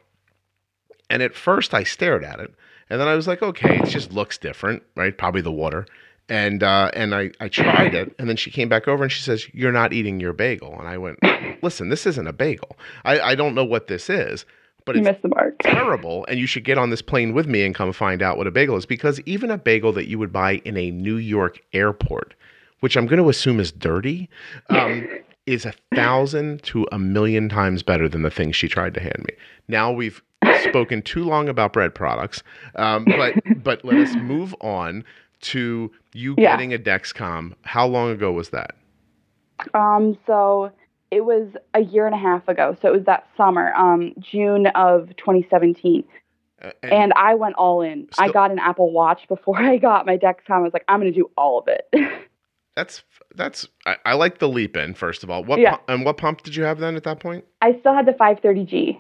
[1.10, 2.54] and at first I stared at it,
[2.90, 5.18] and then I was like, "Okay, it just looks different, right?
[5.18, 5.86] Probably the water."
[6.30, 9.22] And uh, and I, I tried it, and then she came back over and she
[9.22, 11.20] says, "You're not eating your bagel." And I went,
[11.62, 12.78] "Listen, this isn't a bagel.
[13.04, 14.46] I, I don't know what this is,
[14.86, 15.56] but You it's missed the mark.
[15.64, 18.48] terrible and you should get on this plane with me and come find out what
[18.48, 21.60] a bagel is because even a bagel that you would buy in a New York
[21.74, 22.34] airport,
[22.82, 24.30] which I'm going to assume is dirty,
[24.70, 25.08] um,
[25.46, 29.26] is a thousand to a million times better than the thing she tried to hand
[29.28, 29.34] me.
[29.68, 30.22] Now we've
[30.64, 32.44] spoken too long about bread products,
[32.76, 35.04] um, but but let us move on
[35.42, 36.56] to you Yeah.
[36.56, 37.54] getting a Dexcom.
[37.64, 38.76] How long ago was that?
[39.74, 40.72] Um, so
[41.14, 42.76] it was a year and a half ago.
[42.82, 46.04] So it was that summer, um, June of 2017.
[46.62, 48.08] Uh, and- And I went all in.
[48.18, 50.52] I got an Apple Watch before I got my Dexcom.
[50.52, 51.88] I was like, I'm going to do all of it.
[52.76, 53.04] that's
[53.36, 55.44] that's I, I like the leap in first of all.
[55.44, 55.76] What Yeah.
[55.76, 57.46] pu- and what pump did you have then at that point?
[57.62, 58.98] I still had the 530G.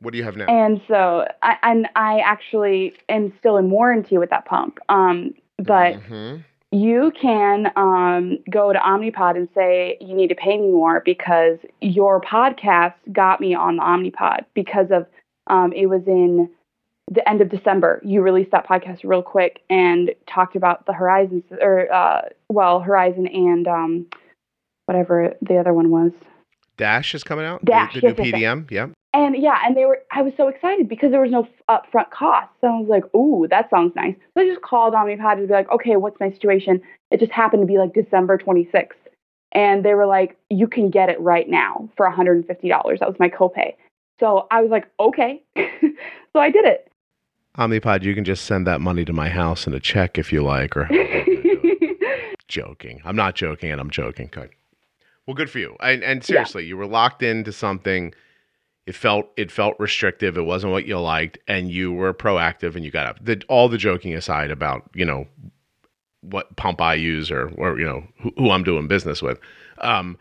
[0.00, 0.46] What do you have now?
[0.46, 4.78] And so I, and I actually am still in warranty with that pump.
[4.88, 6.44] Um, but Mhm.
[6.72, 11.58] You can um, go to Omnipod and say you need to pay me more because
[11.80, 15.06] your podcast got me on the Omnipod because of
[15.48, 16.48] um, it was in
[17.10, 18.00] the end of December.
[18.04, 23.26] You released that podcast real quick and talked about the Horizon or uh, well Horizon
[23.26, 24.06] and um,
[24.86, 26.12] whatever the other one was.
[26.76, 27.64] Dash is coming out.
[27.64, 28.42] Dash, the, the yes, new yes, yes.
[28.42, 28.70] PDM.
[29.12, 29.20] Yeah.
[29.26, 32.48] And yeah, and they were I was so excited because there was no upfront cost.
[32.60, 35.52] So I was like, "Ooh, that sounds nice." So I just called Omnipod to be
[35.52, 36.80] like, "Okay, what's my situation?"
[37.10, 38.92] It just happened to be like December 26th.
[39.52, 42.46] And they were like, "You can get it right now for $150."
[43.00, 43.74] That was my copay.
[44.20, 46.90] So I was like, "Okay." so I did it.
[47.58, 50.42] Omnipod, you can just send that money to my house in a check if you
[50.42, 50.88] like, or
[52.48, 53.00] joking.
[53.04, 54.28] I'm not joking, and I'm joking.
[54.30, 54.50] Good.
[55.26, 55.76] Well, good for you.
[55.80, 58.14] And, and seriously, you were locked into something.
[58.86, 60.36] It felt it felt restrictive.
[60.36, 63.24] It wasn't what you liked, and you were proactive, and you got up.
[63.24, 65.26] The, all the joking aside about you know
[66.22, 69.38] what pump I use or or you know who, who I'm doing business with,
[69.78, 70.18] um,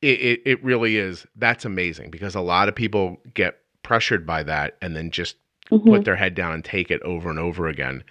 [0.00, 1.26] it, it it really is.
[1.36, 5.36] That's amazing because a lot of people get pressured by that and then just
[5.70, 5.86] Mhm.
[5.86, 8.04] put their head down and take it over and over again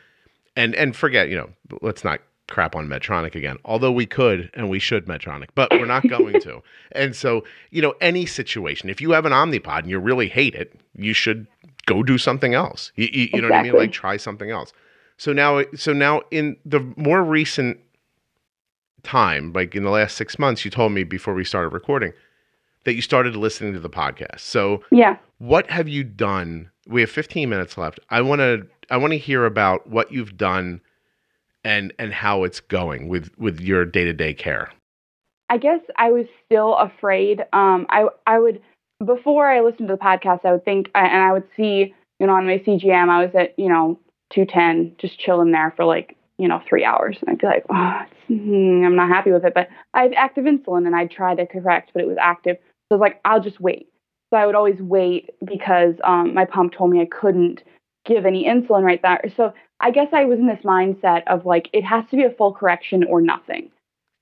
[0.55, 1.51] and and forget you know
[1.83, 2.19] let's not
[2.49, 6.39] crap on medtronic again although we could and we should medtronic but we're not going
[6.41, 6.61] to.
[6.91, 10.53] And so you know any situation if you have an omnipod and you really hate
[10.53, 11.47] it you should
[11.85, 12.91] go do something else.
[12.95, 13.73] You, you, you know what i mean?
[13.75, 14.71] Like try something else.
[15.17, 17.79] So now so now in the more recent
[19.03, 22.13] time like in the last six months you told me before we started recording
[22.85, 24.41] that you started listening to the podcast.
[24.41, 25.17] So Yeah.
[25.37, 26.69] what have you done?
[26.87, 27.99] We have 15 minutes left.
[28.09, 30.81] I want to i want to hear about what you've done
[31.63, 34.69] and and how it's going with with your day-to-day care
[35.49, 37.41] I guess I was still afraid.
[37.53, 38.59] Um, I I would
[39.05, 42.33] before I listened to the podcast, I would think, and I would see, you know,
[42.33, 43.99] on my CGM, I was at, you know,
[44.33, 48.01] 210, just chilling there for like, you know, three hours, and I'd be like, oh,
[48.27, 49.53] hmm, I'm not happy with it.
[49.53, 52.57] But I have active insulin, and I tried to correct, but it was active,
[52.89, 53.89] so I was like, I'll just wait.
[54.31, 57.61] So I would always wait because um, my pump told me I couldn't
[58.05, 59.21] give any insulin right there.
[59.37, 62.29] So I guess I was in this mindset of like, it has to be a
[62.31, 63.69] full correction or nothing.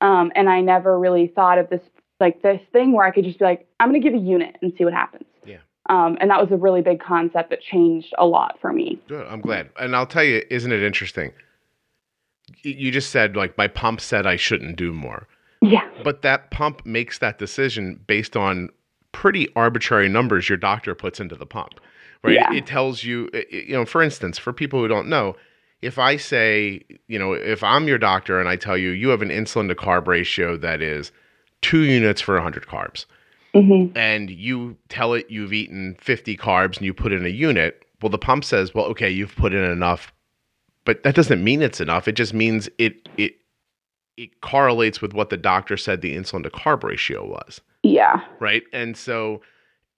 [0.02, 1.82] Um, and I never really thought of this
[2.20, 4.56] like this thing where I could just be like, I'm going to give a unit
[4.62, 5.26] and see what happens.
[5.46, 5.58] Yeah.
[5.90, 9.00] Um, and that was a really big concept that changed a lot for me.
[9.08, 11.32] good i'm glad and i'll tell you isn't it interesting
[12.64, 15.28] you just said like my pump said i shouldn't do more
[15.62, 15.88] Yeah.
[16.04, 18.70] but that pump makes that decision based on
[19.12, 21.80] pretty arbitrary numbers your doctor puts into the pump
[22.24, 22.54] right Yeah.
[22.54, 25.36] it tells you you know for instance for people who don't know
[25.82, 29.24] if I say, you know, if I'm your doctor and I tell you you have
[29.24, 31.12] an insulin to carb ratio that is
[31.64, 33.06] two units for 100 carbs,
[33.56, 33.98] Mm-hmm.
[33.98, 38.12] and you tell it you've eaten 50 carbs and you put in a unit, well,
[38.12, 40.14] the pump says, well, okay, you've put in enough,
[40.86, 42.08] but that doesn't mean it's enough.
[42.08, 43.34] It just means it it
[44.18, 48.22] it correlates with what the doctor said the insulin to carb ratio was Yeah.
[48.40, 48.62] right?
[48.72, 49.42] And so,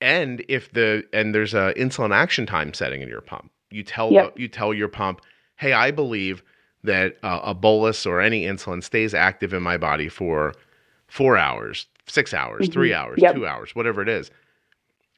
[0.04, 4.12] and if the and there's a insulin action time setting in your pump, you tell
[4.12, 4.38] Yep.
[4.38, 5.22] you tell your pump,
[5.56, 6.44] hey, I believe
[6.84, 10.54] that uh, a bolus or any insulin stays active in my body for
[11.08, 12.98] four hours, six hours, three Mhm.
[12.98, 13.36] hours, Yep.
[13.36, 14.30] two hours, whatever it is.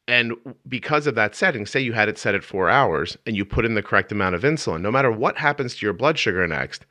[0.07, 0.33] And
[0.67, 3.65] because of that setting, say you had it set at four hours and you put
[3.65, 6.85] in the correct amount of insulin, no matter what happens to your blood sugar next,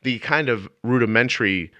[0.00, 1.70] the kind of rudimentary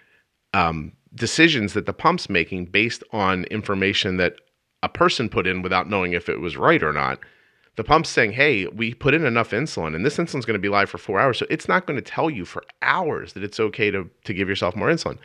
[0.53, 4.35] um, decisions that the pump's making based on information that
[4.83, 7.19] a person put in without knowing if it was right or not.
[7.77, 10.69] The pump's saying, hey, we put in enough insulin and this insulin's going to be
[10.69, 11.39] live for four hours.
[11.39, 14.49] So it's not going to tell you for hours that it's okay to, to give
[14.49, 15.19] yourself more insulin.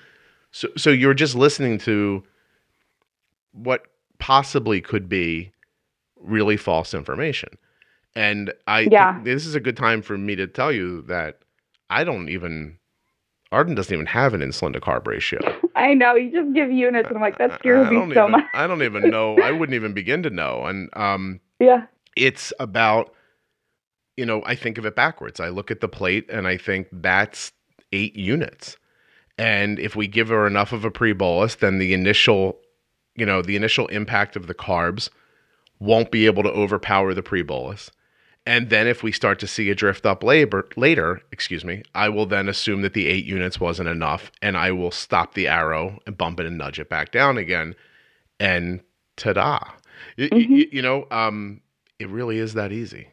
[0.51, 2.23] So, so you're just listening to
[3.53, 3.87] what
[4.19, 5.51] possibly could be
[6.19, 7.49] really false information.
[8.15, 9.19] And I Yeah.
[9.23, 11.39] this is a good time for me to tell you that
[11.89, 12.77] I don't even
[13.53, 15.39] Arden doesn't even have an insulin to carb ratio.
[15.75, 16.15] I know.
[16.15, 18.45] You just give units, and I'm like, that scares I me don't so even, much.
[18.53, 19.37] I don't even know.
[19.37, 20.65] I wouldn't even begin to know.
[20.65, 21.85] And um, Yeah.
[22.17, 23.13] it's about,
[24.17, 25.39] you know, I think of it backwards.
[25.39, 27.51] I look at the plate and I think that's
[27.91, 28.77] eight units.
[29.37, 32.59] And if we give her enough of a pre bolus, then the initial,
[33.15, 35.09] you know, the initial impact of the carbs
[35.79, 37.89] won't be able to overpower the pre bolus.
[38.45, 42.09] And then if we start to see a drift up labor later, excuse me, I
[42.09, 45.99] will then assume that the eight units wasn't enough and I will stop the arrow
[46.05, 47.73] and bump it and nudge it back down again.
[48.41, 48.81] And
[49.15, 49.59] ta-da.
[50.17, 50.49] Y- Mhm.
[50.49, 51.61] y- you know, um,
[51.99, 53.07] it really is that easy.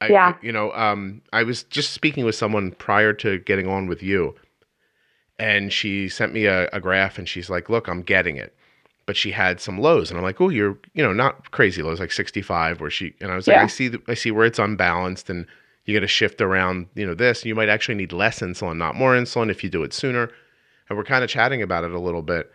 [0.00, 0.28] I, Yeah.
[0.40, 4.02] I- you know, um, I was just speaking with someone prior to getting on with
[4.02, 4.34] you,
[5.38, 8.56] and she sent me a, a graph, and she's like, "Look, I'm getting it,"
[9.06, 12.00] but she had some lows, and I'm like, "Oh, you're, you know, not crazy lows,
[12.00, 13.62] like 65, where she," and I was like, Yeah.
[13.64, 15.46] "I see, the, I see where it's unbalanced, and
[15.84, 17.44] you got to shift around, you know, this.
[17.44, 20.30] You might actually need less insulin, not more insulin, if you do it sooner."
[20.88, 22.52] And we're kind of chatting about it a little bit,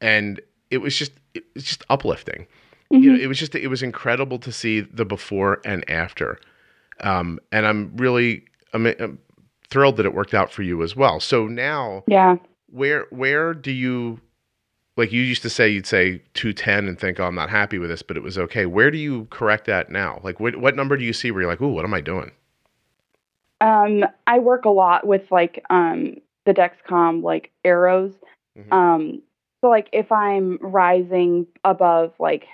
[0.00, 0.40] and
[0.70, 2.46] it was just, it was just uplifting
[2.90, 3.16] you Mhm.
[3.16, 6.38] know, it was just it was incredible to see the before and after,
[7.00, 9.18] um, and I'm really I'm, I'm
[9.70, 11.18] thrilled that it worked out for you as well.
[11.18, 12.36] So now, yeah.
[12.70, 14.20] where where do you
[14.96, 17.90] like you used to say you'd say 210 and think oh I'm not happy with
[17.90, 18.66] this, but it was okay.
[18.66, 20.20] Where do you correct that now?
[20.22, 22.30] Like what what number do you see where you're like, oh, what am I doing?
[23.60, 26.16] Um, I work a lot with like um
[26.46, 28.12] the Dexcom like arrows.
[28.56, 28.72] Mhm.
[28.72, 29.22] Um,
[29.62, 32.46] so like if I'm rising above like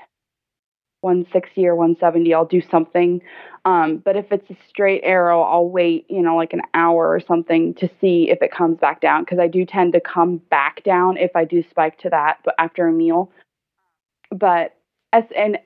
[1.00, 3.20] 160 or 170, I'll do something.
[3.64, 7.20] Um, but if it's a straight arrow, I'll wait, you know, like an hour or
[7.20, 10.82] something to see if it comes back down because I do tend to come back
[10.82, 13.30] down if I do spike to that, but after a meal.
[14.30, 14.76] But
[15.12, 15.58] as and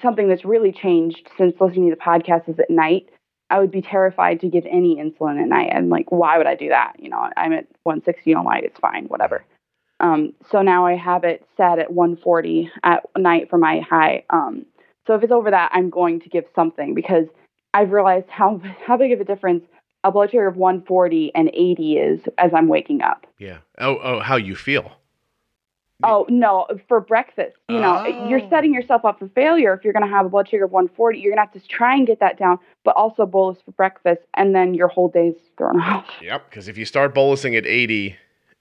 [0.00, 3.08] something that's really changed since listening to the podcast is at night.
[3.50, 5.70] I would be terrified to give any insulin at night.
[5.72, 6.94] And like, why would I do that?
[6.98, 8.64] You know, I'm at 160 all night.
[8.64, 9.44] It's fine, whatever.
[10.00, 14.24] Um, so now I have it set at 140 at night for my high.
[14.30, 14.66] Um,
[15.08, 17.26] so if it's over that, I'm going to give something because
[17.74, 19.64] I've realized how how big of a difference
[20.04, 23.26] a blood sugar of 140 and 80 is as I'm waking up.
[23.38, 23.58] Yeah.
[23.78, 24.92] Oh oh, how you feel?
[26.04, 28.48] Oh no, for breakfast, you know, you're Oh.
[28.50, 31.18] setting yourself up for failure if you're going to have a blood sugar of 140.
[31.18, 34.20] You're going to have to try and get that down, but also bolus for breakfast,
[34.34, 36.06] and then your whole day's thrown off.
[36.22, 36.48] Yep.
[36.48, 38.14] Because if you start bolusing at 80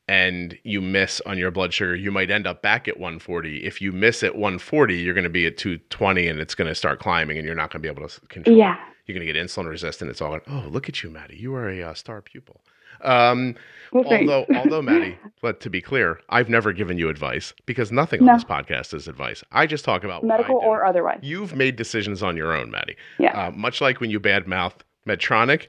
[0.07, 3.65] and you miss on your blood sugar, you might end up back at 140.
[3.65, 6.75] If you miss at 140, you're going to be at 220 and it's going to
[6.75, 8.55] start climbing and you're not going to be able to control.
[8.55, 8.59] it.
[8.59, 8.77] Yeah.
[9.05, 10.09] You're going to get insulin resistant.
[10.11, 11.37] It's all going, oh, look at you, Maddie.
[11.37, 12.61] You are a uh, star pupil.
[13.01, 13.55] Um,
[13.91, 18.21] Well, although, although, Maddie, but to be clear, I've never given you advice because nothing
[18.27, 19.43] on this podcast is advice.
[19.51, 21.19] I just talk about medical or otherwise.
[21.21, 22.95] You've made decisions on your own, Maddie.
[23.19, 23.47] Yeah.
[23.47, 24.73] Uh, much like when you badmouth
[25.07, 25.67] Medtronic,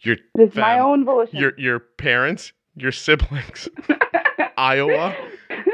[0.00, 1.38] your It's my own volition.
[1.38, 3.68] your your parents, your siblings,
[4.56, 5.14] Iowa.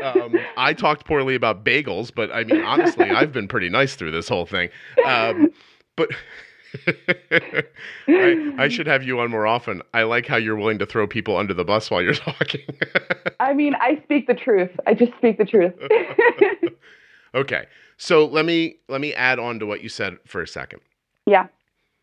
[0.03, 4.11] Um, I talked poorly about bagels, but I mean, honestly, I've been pretty nice through
[4.13, 4.69] this whole thing.
[5.05, 5.51] Um,
[5.97, 6.11] but
[8.09, 9.83] I, I should have you on more often.
[9.95, 12.61] I like how you're willing to throw people under the bus while you're talking.
[13.41, 14.71] I mean, I speak the truth.
[14.87, 15.75] I just speak the truth.
[17.35, 20.81] okay, so let me let me add on to what you said for a second.
[21.27, 21.47] yeah.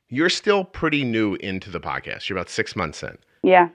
[0.09, 2.29] You're still pretty new into the podcast.
[2.29, 3.17] You're about six months in.
[3.41, 3.69] Yeah.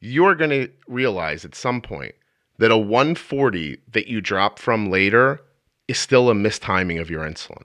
[0.00, 2.14] You're going to realize at some point
[2.58, 5.40] that a 140 that you drop from later
[5.88, 7.64] is still a mistiming of your insulin.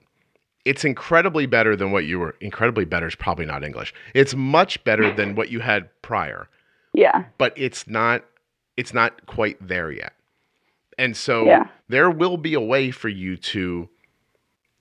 [0.64, 2.36] it's incredibly better than what you were.
[2.40, 3.92] Incredibly better is probably not English.
[4.14, 6.48] It's much better than what you had prior,
[6.92, 7.24] Yeah.
[7.36, 8.24] but it's not.
[8.76, 10.12] It's not quite there yet.
[10.98, 11.66] And so Yeah.
[11.88, 13.88] there will be a way for you to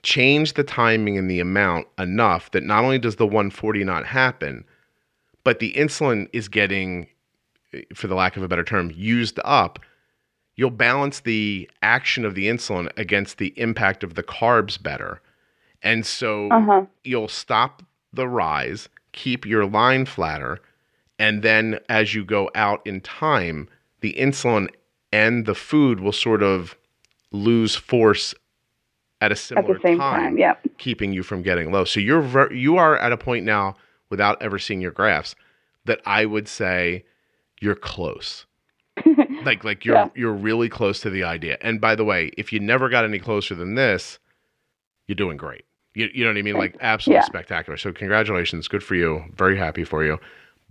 [0.04, 4.66] change the timing and the amount enough that not only does the 140 not happen,
[5.44, 7.08] but the insulin is getting,
[7.96, 9.80] for the lack of a better term, used up.
[10.56, 15.22] You'll balance the action of the insulin against the impact of the carbs better.
[15.82, 16.86] And so Uh huh.
[17.04, 17.82] you'll stop
[18.14, 20.60] the rise, keep your line flatter,
[21.18, 23.70] and then as you go out in time,
[24.02, 24.68] the insulin
[25.14, 26.76] and the food will sort of
[27.32, 28.34] lose force
[29.22, 30.38] at a At similar the same time.
[30.38, 30.68] Yep.
[30.78, 31.86] keeping you from getting low.
[31.86, 33.76] So you're ver- you are at a point now
[34.10, 35.36] without ever seeing your graphs
[35.86, 37.06] that I would say
[37.62, 38.46] you're close.
[39.46, 40.10] like like you're Yeah.
[40.16, 41.58] you're really close to the idea.
[41.62, 44.20] And by the way, if you never got any closer than this,
[45.08, 45.64] you're doing great.
[45.94, 46.58] You, you know what I mean?
[46.58, 47.26] Like absolutely Yeah.
[47.26, 47.78] spectacular.
[47.78, 49.24] So congratulations, good for you.
[49.36, 50.20] Very happy for you.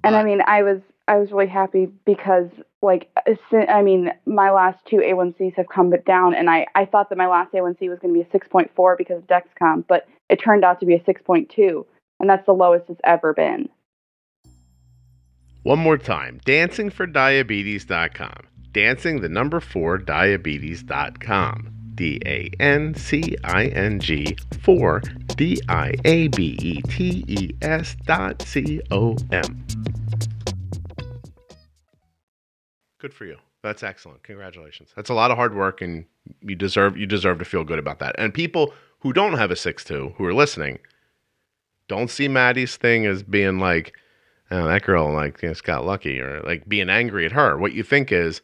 [0.04, 2.48] And I mean, I was I was really happy because
[2.82, 7.08] like uh, I mean, my last two A1Cs have come down, and I I thought
[7.10, 10.36] that my last A1C was going to be a 6.4 because of Dexcom, but it
[10.36, 11.84] turned out to be a 6.2,
[12.20, 13.68] and that's the lowest it's ever been.
[15.62, 18.36] One more time, dancingfordiabetes.com.
[18.72, 21.76] Dancing the number 4 diabetes.com.
[21.94, 25.02] D A N C I N G 4
[25.36, 29.66] D I A B E T E S dot C O M.
[32.98, 33.36] Good for you.
[33.62, 34.22] That's excellent.
[34.22, 34.90] Congratulations.
[34.96, 36.06] That's a lot of hard work and
[36.40, 38.14] you deserve you deserve to feel good about that.
[38.16, 40.78] And people who don't have a 6'2 who are listening,
[41.86, 43.94] don't see Maddie's thing as being like
[44.50, 47.56] oh, that girl like just got lucky or like being angry at her.
[47.56, 48.40] What you think is,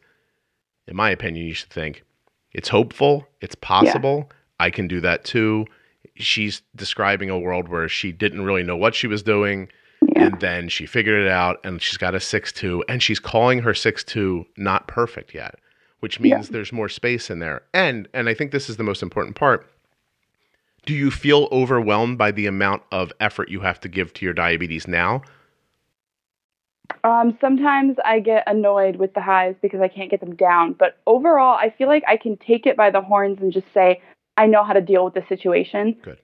[0.87, 2.05] in my opinion, you should think
[2.53, 4.31] it's hopeful, it's possible.
[4.59, 5.67] I can do that too.
[6.15, 9.69] She's describing a world where she didn't really know what she was doing,
[10.01, 10.27] Yeah.
[10.27, 13.59] and then she figured it out, and she's got a six two, and she's calling
[13.61, 15.57] her six two not perfect yet,
[16.01, 16.37] which Yeah.
[16.37, 17.63] means there's more space in there.
[17.75, 19.69] And and I think this is the most important part.
[20.87, 24.33] Do you feel overwhelmed by the amount of effort you have to give to your
[24.35, 25.23] diabetes now?
[27.05, 30.99] Um, sometimes I get annoyed with the highs because I can't get them down, but
[31.07, 34.01] overall, I feel like I can take it by the horns and just say
[34.37, 35.97] I know how to deal with the situation.
[36.03, 36.19] Good.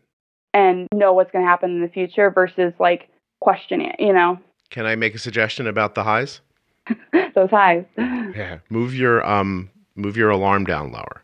[0.54, 3.08] And know what's going to happen in the future versus like
[3.40, 3.96] questioning it.
[3.98, 4.38] You know,
[4.70, 6.40] Can I make a suggestion about the highs?
[7.34, 7.84] those highs.
[7.96, 8.58] Yeah.
[8.68, 11.21] Move your um move your alarm down lower.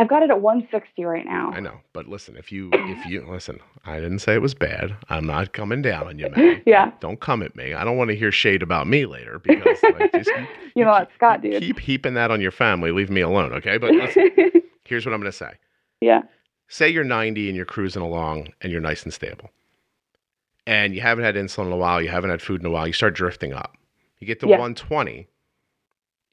[0.00, 1.50] I've got it at 160 right now.
[1.54, 4.96] I know, but listen, if you if you listen, I didn't say it was bad.
[5.10, 6.62] I'm not coming down on you, man.
[6.66, 6.90] Yeah.
[7.00, 7.74] Don't come at me.
[7.74, 10.30] I don't want to hear shade about me later because like, just
[10.74, 11.60] You know what, Scott, dude.
[11.62, 12.92] keep heaping that on your family.
[12.92, 13.76] Leave me alone, okay?
[13.76, 14.30] But listen,
[14.84, 15.52] here's what I'm going to say.
[16.00, 16.22] yeah.
[16.68, 19.50] Say you're 90 and you're cruising along and you're nice and stable.
[20.66, 22.86] And you haven't had insulin in a while, you haven't had food in a while,
[22.86, 23.76] you start drifting up.
[24.18, 24.52] You get to Yeah.
[24.58, 25.26] 120,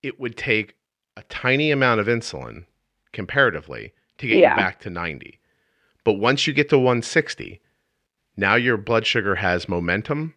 [0.03, 0.75] it would take
[1.15, 2.65] a tiny amount of insulin
[3.17, 4.51] comparatively to get Yeah.
[4.51, 5.39] you back to 90.
[6.03, 7.59] But once you get to 160,
[8.37, 10.35] now your blood sugar has momentum,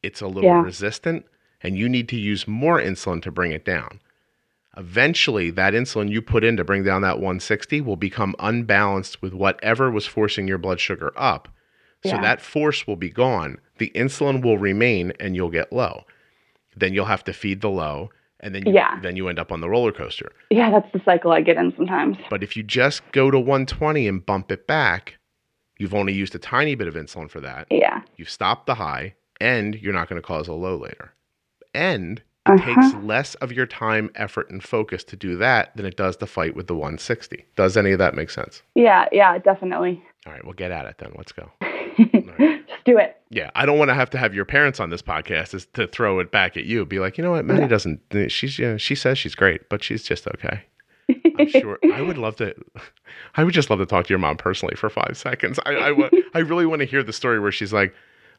[0.00, 0.62] it's a little Yeah.
[0.62, 1.26] resistant,
[1.60, 4.00] and you need to use more insulin to bring it down.
[4.76, 9.34] Eventually, that insulin you put in to bring down that 160 will become unbalanced with
[9.34, 11.48] whatever was forcing your blood sugar up.
[12.04, 12.20] So Yeah.
[12.22, 13.58] that force will be gone.
[13.78, 16.04] The insulin will remain and you'll get low.
[16.76, 18.10] Then you'll have to feed the low
[18.40, 18.98] and then you, Yeah.
[19.00, 20.32] then you end up on the roller coaster.
[20.50, 22.16] Yeah, that's the cycle I get in sometimes.
[22.28, 25.16] But if you just go to 120 and bump it back,
[25.78, 27.66] you've only used a tiny bit of insulin for that.
[27.70, 28.02] Yeah.
[28.16, 31.12] You've stopped the high and you're not going to cause a low later.
[31.74, 32.74] And it Uh-huh.
[32.74, 36.26] takes less of your time, effort, and focus to do that than it does to
[36.26, 37.44] fight with the 160.
[37.56, 38.62] Does any of that make sense?
[38.74, 40.02] Yeah, yeah, definitely.
[40.26, 41.12] All right, we'll get at it then.
[41.16, 41.50] Let's go.
[42.12, 43.16] Just do it.
[43.30, 45.86] Yeah, I don't want to have to have your parents on this podcast is to
[45.86, 46.84] throw it back at you.
[46.84, 47.68] Be like, you know what, Maddie Yeah.
[47.68, 48.00] doesn't.
[48.28, 50.62] She's yeah, she says she's great, but she's just okay.
[51.38, 51.78] I'm sure.
[51.92, 52.54] I would love to.
[53.36, 55.58] I would just love to talk to your mom personally for five seconds.
[55.66, 55.94] I
[56.34, 57.94] I, really want to hear the story where she's like,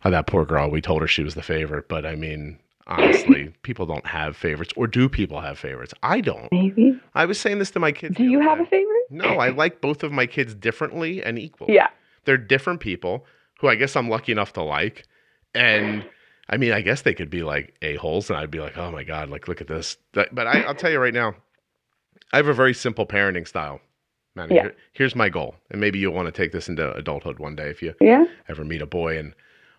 [0.05, 0.70] "Oh, that poor girl.
[0.70, 2.57] We told her she was the favorite, but I mean,
[2.88, 5.93] honestly, people don't have favorites, or do people have favorites?
[6.03, 6.49] I don't.
[6.51, 6.99] Maybe.
[7.16, 8.16] I was saying this to my kids.
[8.16, 8.64] Do you have day.
[8.64, 9.01] a favorite?
[9.09, 11.74] No, I like both of my kids differently and equally.
[11.76, 11.89] Yeah.
[12.24, 13.26] They're different people
[13.62, 15.05] who I guess I'm lucky enough to like.
[15.55, 16.03] And
[16.49, 19.03] I mean, I guess they could be like a-holes and I'd be like, oh my
[19.03, 19.97] God, like, look at this.
[20.12, 21.36] But I, I'll tell you right now,
[22.34, 23.80] I have a very simple parenting style.
[24.36, 24.62] Man, Yeah.
[24.64, 25.55] here- here's my goal.
[25.70, 28.26] And maybe you'll want to take this into adulthood one day if you Yeah.
[28.49, 29.34] ever meet a boy and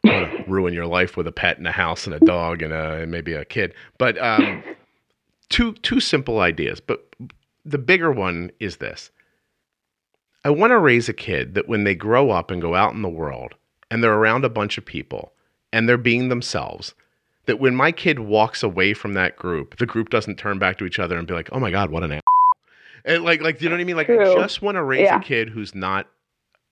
[0.04, 2.72] want to ruin your life with a pet and a house and a dog and,
[2.72, 3.74] a, and maybe a kid.
[3.98, 4.62] But um,
[5.48, 6.80] two two simple ideas.
[6.80, 7.14] But
[7.64, 9.10] the bigger one is this:
[10.44, 13.02] I want to raise a kid that when they grow up and go out in
[13.02, 13.54] the world
[13.92, 15.32] and they're around a bunch of people
[15.72, 16.94] and they're being themselves,
[17.46, 20.84] that when my kid walks away from that group, the group doesn't turn back to
[20.86, 22.22] each other and be like, "Oh my god, what an ass."
[23.04, 23.96] And like like do you know what I mean?
[23.96, 25.18] Like I just want to raise Yeah.
[25.18, 26.06] a kid who's not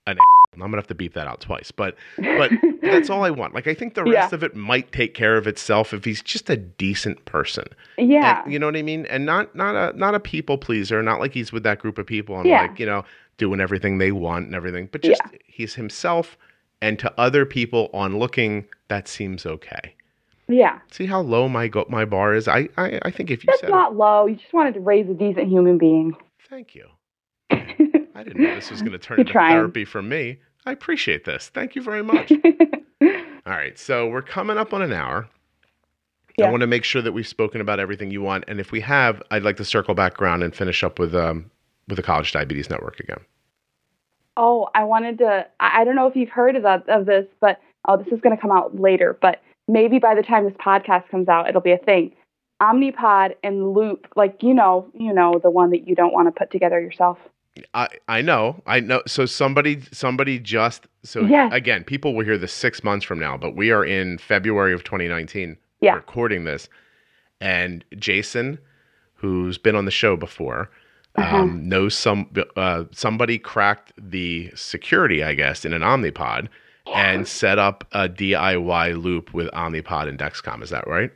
[0.06, 0.24] an ass.
[0.54, 2.50] I'm gonna have to beep that out twice, but but
[2.82, 3.54] that's all I want.
[3.54, 4.20] Like I think the Yeah.
[4.20, 7.64] rest of it might take care of itself if he's just a decent person.
[7.98, 8.42] yeah.
[8.44, 9.06] And, you know what I mean?
[9.06, 12.06] And not not a not a people pleaser, not like he's with that group of
[12.06, 12.62] people and Yeah.
[12.62, 13.04] like, you know,
[13.38, 16.36] doing everything they want and everything, but just he's himself
[16.82, 19.94] and to other people on looking that seems okay.
[20.48, 20.78] yeah.
[20.90, 22.48] See how low my go- my bar is?
[22.48, 24.26] I I, I think if you That's said not low.
[24.26, 26.14] You just wanted to raise a decent human being.
[26.48, 26.86] thank you.
[27.50, 29.52] I didn't know this was going to turn You're into trying.
[29.52, 30.38] therapy for me.
[30.66, 31.48] I appreciate this.
[31.48, 32.30] Thank you very much.
[33.02, 35.26] All right, so we're coming up on an hour.
[36.36, 36.46] Yeah.
[36.46, 38.80] I want to make sure that we've spoken about everything you want, and if we
[38.82, 41.50] have, I'd like to circle back around and finish up with um
[41.88, 43.18] with the College Diabetes Network again.
[44.36, 45.46] Oh, I wanted to.
[45.60, 48.20] I I don't know if you've heard of that of this, but oh, this is
[48.20, 49.18] going to come out later.
[49.20, 52.12] But maybe by the time this podcast comes out, it'll be a thing.
[52.62, 56.32] Omnipod and Loop, like you know, you know, the one that you don't want to
[56.38, 57.18] put together yourself.
[57.74, 59.02] I I know I know.
[59.06, 61.52] So somebody somebody just so Yes.
[61.52, 64.84] again, people will hear this six months from now, but we are in February of
[64.84, 65.94] 2019 Yeah.
[65.94, 66.68] recording this,
[67.40, 68.58] and Jason,
[69.14, 70.70] who's been on the show before.
[71.16, 71.38] Uh-huh.
[71.38, 76.48] Um, knows some uh, somebody cracked the security, I guess, in an Omnipod
[76.94, 80.62] and set up a DIY loop with Omnipod and Dexcom.
[80.62, 81.10] Is that right?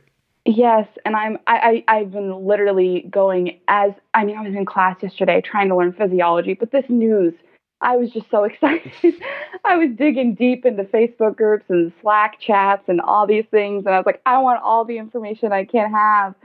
[0.45, 4.65] Yes, and I'm I, I I've been literally going as I mean I was in
[4.65, 7.33] class yesterday trying to learn physiology, but this news
[7.81, 9.15] I was just so excited.
[9.63, 13.95] I was digging deep into Facebook groups and Slack chats and all these things, and
[13.95, 16.35] I was like, I want all the information I can have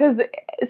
[0.00, 0.16] because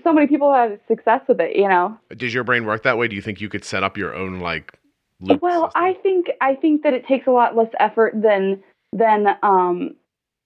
[0.02, 1.56] so many people have success with it.
[1.56, 1.96] You know.
[2.16, 3.08] Does your brain work that way?
[3.08, 4.78] Do you think you could set up your own like
[5.20, 5.40] loop?
[5.42, 5.82] Well, system?
[5.82, 8.62] I think I think that it takes a lot less effort than
[8.92, 9.94] than um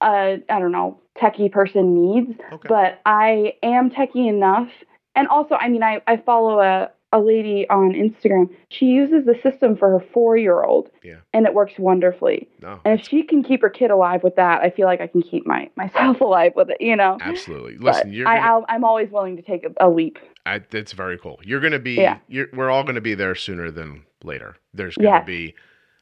[0.02, 2.38] a I don't know techie person needs.
[2.52, 2.68] Okay.
[2.68, 4.68] But I am techie enough,
[5.14, 8.50] and also I mean I I follow a a lady on Instagram.
[8.68, 11.18] She uses the system for her four year old, Yeah.
[11.32, 12.48] and it works wonderfully.
[12.60, 15.06] no, And if she can keep her kid alive with that, I feel like I
[15.06, 16.78] can keep my myself alive with it.
[16.80, 17.16] You know.
[17.22, 17.76] absolutely.
[17.76, 20.18] But Listen, you're I, gonna, I'll, I'm always willing to take a, a leap.
[20.44, 21.40] I, that's very cool.
[21.42, 22.18] You're going to be, Yeah.
[22.28, 24.56] you're, we're all going to be there sooner than later.
[24.74, 25.26] There's going to Yes.
[25.26, 25.54] be,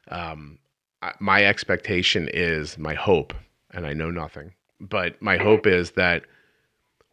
[0.09, 0.59] um,
[1.01, 3.33] I- my expectation is my hope,
[3.71, 6.23] and I know nothing, but my hope is that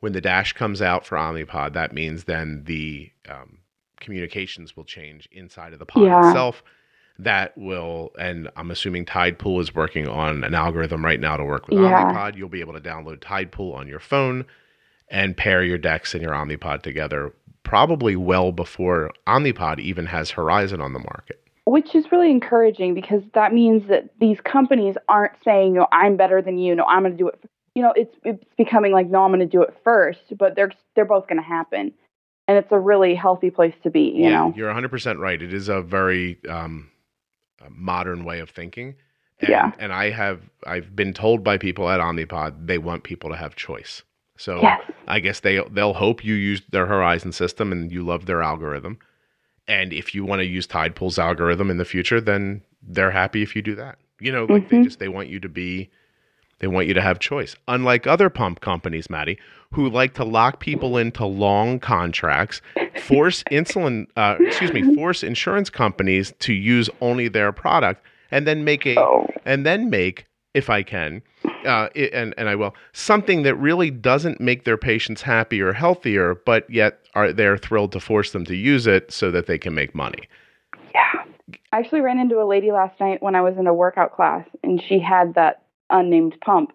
[0.01, 3.59] when the dash comes out for Omnipod, that means then the um,
[4.01, 6.26] communications will change inside of the pod Yeah.
[6.28, 6.62] itself.
[7.18, 11.68] That will, and I'm assuming Tidepool is working on an algorithm right now to work
[11.68, 12.05] with Yeah.
[12.12, 12.36] Omnipod.
[12.36, 14.46] You'll be able to download Tidepool on your phone
[15.11, 17.32] and pair your Dex and your Omnipod together,
[17.62, 21.36] probably well before Omnipod even has Horizon on the market.
[21.66, 26.42] which is really encouraging because that means that these companies aren't saying, "No, I'm better
[26.42, 26.74] than you.
[26.74, 27.38] No, I'm going to do it."
[27.76, 30.72] You know, it's it's becoming like, "No, I'm going to do it first, but they're
[30.96, 31.92] they're both going to happen,
[32.51, 34.11] and it's a really healthy place to be.
[34.11, 35.40] You know, you're 100% right.
[35.40, 36.90] It is a very um,
[37.68, 38.96] modern way of thinking.
[39.38, 39.72] And, Yeah.
[39.78, 43.55] And I have I've been told by people at Omnipod they want people to have
[43.55, 44.03] choice.
[44.36, 48.26] So yes, I guess they they'll hope you use their Horizon system and you love
[48.26, 48.98] their algorithm.
[49.68, 53.55] And if you want to use Tidepool's algorithm in the future, then they're happy if
[53.55, 53.98] you do that.
[54.18, 54.84] You know, like they Mhm.
[54.84, 55.88] just they want you to be
[56.61, 57.56] they want you to have choice.
[57.68, 59.38] Unlike other pump companies, Maddie,
[59.72, 62.61] who like to lock people into long contracts,
[63.02, 68.64] force insulin uh, excuse me, force insurance companies to use only their product and then
[68.64, 71.22] make a oh, and then make, if I can,
[71.64, 75.72] uh, i- and and I will, something that really doesn't make their patients happy or
[75.72, 79.58] healthier, but yet are they're thrilled to force them to use it so that they
[79.58, 80.28] can make money.
[80.94, 81.24] yeah.
[81.72, 84.46] I actually ran into a lady last night when I was in a workout class,
[84.62, 86.72] and she had that unnamed pump,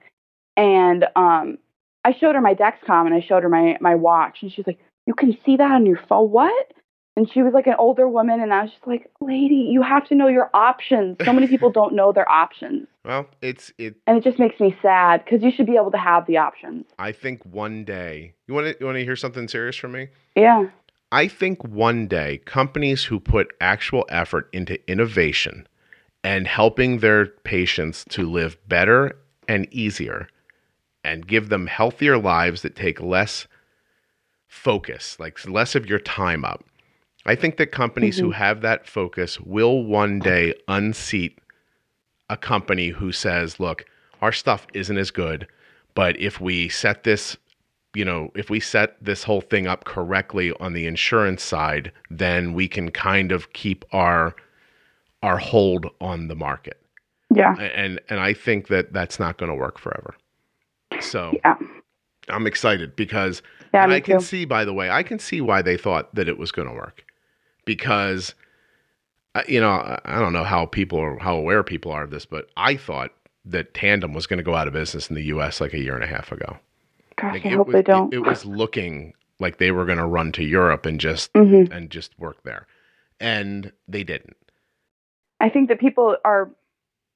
[0.57, 1.57] and um,
[2.03, 4.79] I showed her my Dexcom and I showed her my my watch, and she's like,
[5.05, 6.31] "You can see that on your phone?
[6.31, 6.71] What?"
[7.17, 10.05] And she was like an older woman, and I was just like, "Lady, you have
[10.09, 11.17] to know your options.
[11.23, 13.95] So many people don't know their options, Well, it's it.
[14.05, 16.85] and it just makes me sad because you should be able to have the options."
[16.99, 20.09] I think one day you want to you want to hear something serious from me.
[20.35, 20.67] Yeah,
[21.11, 25.67] I think one day companies who put actual effort into innovation
[26.25, 29.15] and helping their patients to live better
[29.47, 30.27] and easier
[31.03, 33.45] and give them healthier lives that take less
[34.47, 36.63] focus, like less of your time up.
[37.27, 38.41] I think that companies who mm-hmm.
[38.41, 41.37] have that focus will one day unseat
[42.27, 43.85] a company who says, look,
[44.23, 45.47] our stuff isn't as good,
[45.93, 47.37] but if we set this
[47.93, 52.53] you know, if we set this whole thing up correctly on the insurance side, then
[52.53, 54.35] we can kind of keep our
[55.25, 56.81] our hold on the market.
[57.33, 57.55] Yeah.
[57.57, 60.15] And and I think that that's not going to work forever.
[61.01, 61.57] So Yeah.
[62.29, 63.41] I'm excited because
[63.73, 64.25] Yeah, and I can too.
[64.25, 66.73] see, by the way, I can see why they thought that it was going to
[66.73, 67.05] work,
[67.65, 68.35] because,
[69.35, 72.25] uh, you know, I don't know how people are, how aware people are of this,
[72.25, 73.11] but I thought
[73.45, 75.61] that Tandem was going to go out of business in the U.S.
[75.61, 76.57] like a year and a half ago.
[77.17, 78.13] Gosh, Like, I it hope was, they don't.
[78.13, 81.65] It, it was looking like they were going to run to Europe and just hmm
[81.71, 82.67] and just work there,
[83.19, 84.37] and they didn't.
[85.39, 86.49] I think that people are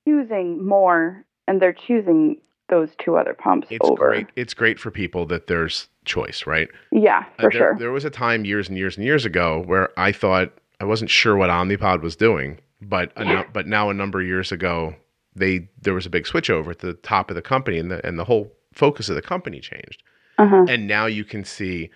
[0.08, 2.38] choosing more, and they're choosing
[2.70, 4.10] those two other pumps It's over.
[4.10, 4.28] great.
[4.36, 6.68] It's great for people that there's choice, right?
[6.92, 7.76] Yeah, Uh, for there, sure.
[7.80, 11.10] There was a time years and years and years ago where I thought I wasn't
[11.10, 13.24] sure what Omnipod was doing, but Yeah.
[13.24, 14.96] nu- but now a number of years ago,
[15.36, 18.06] they there was a big switch over at the top of the company, and the
[18.06, 20.04] and the whole focus of the company changed.
[20.38, 20.66] Uh-huh.
[20.70, 21.90] And now you can see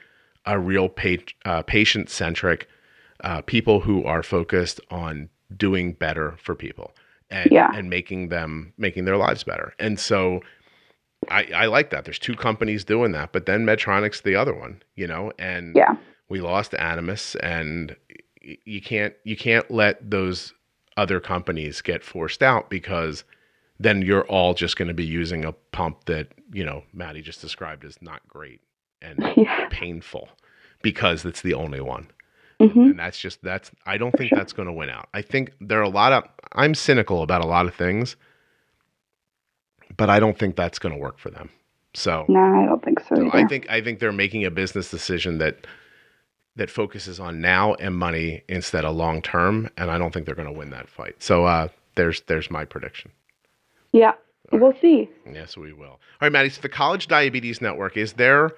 [0.45, 2.67] a real pa- uh, patient centric
[3.23, 6.93] uh, people who are focused on doing better for people
[7.29, 7.71] and Yeah.
[7.73, 9.73] and making them making their lives better.
[9.79, 10.41] And so
[11.29, 12.05] I, I like that.
[12.05, 15.95] There's two companies doing that, but then Medtronic's the other one, you know, and Yeah.
[16.29, 17.95] we lost Animas and
[18.41, 20.53] you can't you can't let those
[20.97, 23.23] other companies get forced out because
[23.79, 27.41] then you're all just going to be using a pump that, you know, Maddie just
[27.41, 28.61] described as not great
[29.01, 29.67] and Yeah.
[29.71, 30.29] painful
[30.83, 32.11] because it's the only one.
[32.69, 35.07] Hmm And that's just that's I don't think that's going to win out.
[35.13, 38.15] I think there are a lot of I'm cynical about a lot of things,
[39.97, 41.49] but I don't think that's going to work for them.
[41.95, 43.15] So, No, I don't think so.
[43.15, 43.29] so.
[43.33, 45.67] I think I think they're making a business decision that
[46.55, 50.35] that focuses on now and money instead of long term, and I don't think they're
[50.35, 51.15] going to win that fight.
[51.21, 53.11] So uh, there's there's my prediction.
[53.91, 54.13] yeah,
[54.51, 55.09] we'll see.
[55.31, 55.87] Yes, we will.
[55.87, 56.49] All right, Maddie.
[56.49, 58.51] So the College Diabetes Network is there.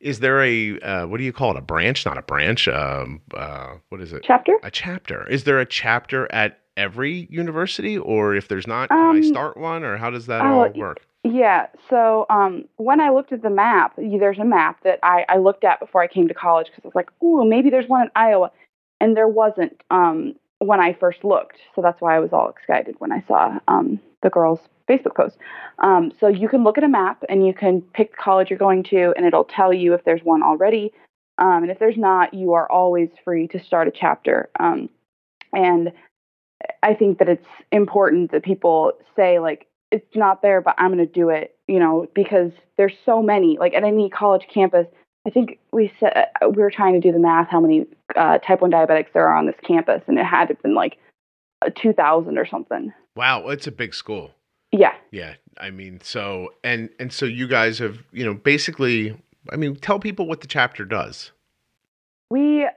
[0.00, 1.56] Is there a uh, what do you call it?
[1.56, 2.04] A branch?
[2.04, 2.68] Not a branch.
[2.68, 4.22] Um, uh, what is it?
[4.24, 4.58] Chapter?
[4.62, 5.28] A chapter.
[5.28, 9.56] Is there a chapter at every university, or if there's not, can I Um, start
[9.56, 10.98] one, or how does that oh, all work?
[11.24, 11.66] Yeah.
[11.88, 15.64] So um, when I looked at the map, there's a map that I, I looked
[15.64, 18.10] at before I came to college because I was like, oh, maybe there's one in
[18.14, 18.52] Iowa,
[19.00, 21.56] and there wasn't um, when I first looked.
[21.74, 25.36] So that's why I was all excited when I saw um, the girls' Facebook post.
[25.78, 28.58] Um, so you can look at a map and you can pick the college you're
[28.58, 30.92] going to, and it'll tell you if there's one already.
[31.38, 34.48] Um, and if there's not, you are always free to start a chapter.
[34.58, 34.88] Um,
[35.52, 35.92] and
[36.82, 41.06] I think that it's important that people say like it's not there, but I'm going
[41.06, 43.56] to do it, you know, because there's so many.
[43.58, 44.86] Like at any college campus,
[45.26, 48.60] I think we said we were trying to do the math how many uh, type
[48.60, 50.98] one diabetics there are on this campus, and it had to have been like
[51.62, 52.92] uh, 2,000 or something.
[53.16, 54.35] Wow, it's a big school.
[54.78, 59.16] Yeah, Yeah, I mean, so and and so you guys have, you know, basically,
[59.50, 61.32] I mean, tell people what the chapter does.
[62.30, 62.68] we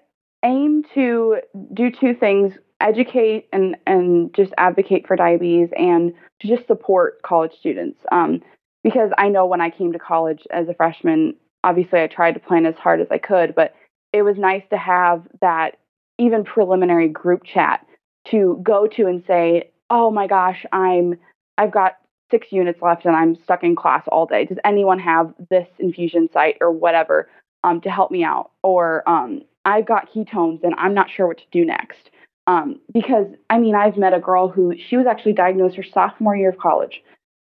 [0.44, 1.40] aim to
[1.74, 7.52] do two things educate and, and just advocate for diabetes and to just support college
[7.60, 8.42] students um,
[8.84, 12.40] because i know when i came to college as a freshman obviously i tried to
[12.40, 13.76] plan as hard as i could but
[14.14, 15.78] it was nice to have that
[16.18, 17.86] even preliminary group chat
[18.26, 21.16] to go to and say oh my gosh i'm
[21.60, 21.98] i've got
[22.32, 26.28] six units left and i'm stuck in class all day does anyone have this infusion
[26.32, 27.30] site or whatever
[27.64, 31.38] um, to help me out or um, I've got ketones and I'm not sure what
[31.38, 32.10] to do next.
[32.48, 36.36] Um, because I mean, I've met a girl who she was actually diagnosed her sophomore
[36.36, 37.04] year of college.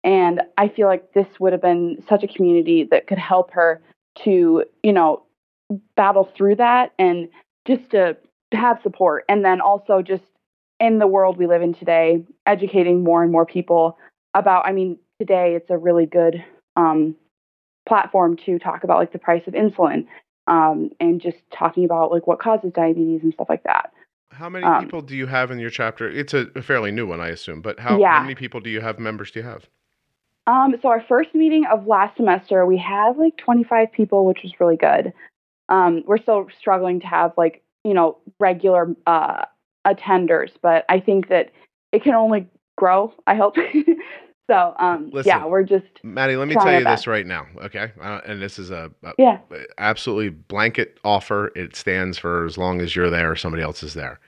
[0.02, 3.80] And I feel like this would have been such a community that could help her
[4.24, 5.22] to, you know,
[5.96, 7.28] battle through that and
[7.66, 8.16] just to
[8.52, 9.24] have support.
[9.28, 10.24] And then also just
[10.80, 13.98] in the world we live in today, educating more and more people
[14.34, 16.44] about, I mean, today it's a really good
[16.76, 17.16] um,
[17.88, 20.06] platform to talk about like the price of insulin
[20.46, 23.92] um, and just talking about like what causes diabetes and stuff like that.
[24.30, 26.08] How many Um, people do you have in your chapter?
[26.08, 27.60] It's a, a fairly new one, I assume.
[27.60, 28.12] But how, Yeah.
[28.16, 28.98] how many people do you have?
[28.98, 29.68] Members do you have?
[30.46, 34.52] Um, so our first meeting of last semester, we had like 25 people, which was
[34.60, 35.12] really good.
[35.68, 39.44] Um, we're still struggling to have like you know regular uh,
[39.94, 41.50] attenders, but I think that
[41.92, 42.46] it can only
[42.76, 43.12] grow.
[43.26, 43.56] I hope.
[44.50, 45.28] so um, Listen.
[45.28, 47.92] yeah, we're just Maddie, let me tell you this right now, okay?
[48.00, 49.38] Uh, and this is a, a yeah
[49.78, 51.52] absolutely blanket offer.
[51.54, 54.20] It stands for as long as you're there or somebody else is there.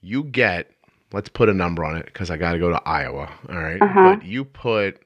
[0.00, 0.70] You get,
[1.12, 3.30] let's put a number on it because I got to go to Iowa.
[3.48, 3.80] All right?
[3.80, 4.16] Uh-huh.
[4.16, 5.00] But you put,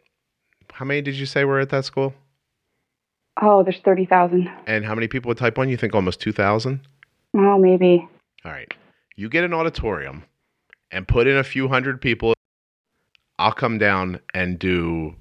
[0.73, 2.15] how many did you say were at that school?
[3.43, 4.51] oh there's 30,000.
[4.67, 5.69] And how many people with type 1?
[5.69, 6.81] You think almost 2,000?
[7.35, 8.09] Oh maybe
[8.45, 8.73] All right.
[9.17, 10.25] You get an auditorium
[10.91, 12.35] and put in a few hundred people.
[13.39, 15.15] I'll come down and do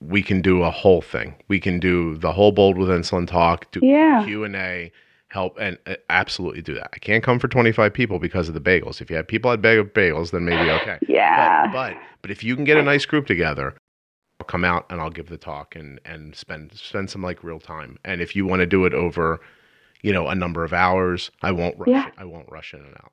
[0.00, 1.34] we can do a whole thing.
[1.48, 4.24] We can do the whole bold with insulin talk, do Yeah.
[4.24, 4.90] Q and A,
[5.28, 6.88] help, and uh, absolutely do that.
[6.94, 9.00] I can't come for 25 people because of the bagels.
[9.00, 10.98] If you had people at bag- bagels, then maybe okay.
[11.08, 11.66] Yeah.
[11.66, 13.74] But, but but if you can get a nice group together,
[14.40, 17.60] I'll come out and I'll give the talk and and spend spend some like real
[17.60, 17.98] time.
[18.04, 19.40] And if you want to do it over,
[20.02, 21.88] you know, a number of hours, I won't rush.
[21.88, 22.06] Yeah.
[22.06, 22.14] It.
[22.16, 23.12] I won't rush in and out.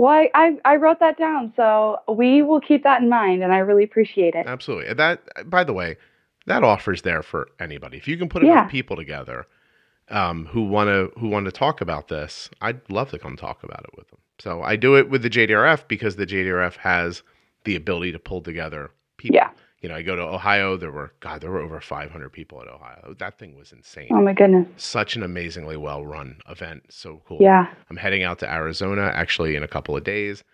[0.00, 3.52] Well, I, I I wrote that down, so we will keep that in mind, and
[3.52, 4.46] I really appreciate it.
[4.46, 4.94] Absolutely.
[4.94, 5.20] That
[5.50, 5.96] by the way,
[6.46, 7.98] that offer's there for anybody.
[7.98, 8.52] If you can put Yeah.
[8.60, 9.46] enough people together
[10.08, 13.62] um, who want to who want to talk about this, I'd love to come talk
[13.62, 14.20] about it with them.
[14.38, 17.22] So I do it with the JDRF because the JDRF has
[17.64, 19.36] the ability to pull together people.
[19.36, 19.50] Yeah.
[19.80, 20.76] You know, I go to Ohio.
[20.76, 23.14] There were God, there were over 500 people at Ohio.
[23.18, 24.08] That thing was insane.
[24.10, 24.68] Oh my goodness.
[24.76, 26.82] Such an amazingly well run event.
[26.90, 27.38] So cool.
[27.40, 27.66] Yeah.
[27.88, 30.44] I'm heading out to Arizona actually in a couple of days.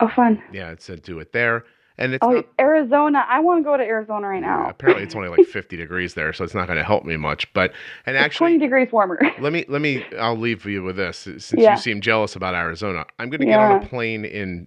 [0.00, 0.42] Oh, fun.
[0.52, 1.64] Yeah, it's to do it there,
[1.98, 3.24] and it's Oh, not Arizona.
[3.28, 4.68] I want to go to Arizona right Yeah, now.
[4.68, 7.50] apparently it's only like 50 degrees there, so it's not going to help me much.
[7.54, 7.72] But
[8.04, 9.18] and It's 20 degrees warmer.
[9.40, 11.76] let me let me I'll leave you with this since Yeah.
[11.76, 13.06] you seem jealous about Arizona.
[13.20, 14.66] I'm going to get on a plane in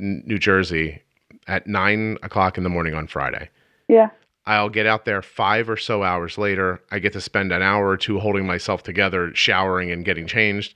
[0.00, 1.02] N- New Jersey
[1.48, 3.50] at nine o'clock in the morning on Friday.
[3.88, 4.10] Yeah.
[4.46, 6.80] I'll get out there five or so hours later.
[6.90, 10.74] I get to spend an hour or two holding myself together, showering and getting changed.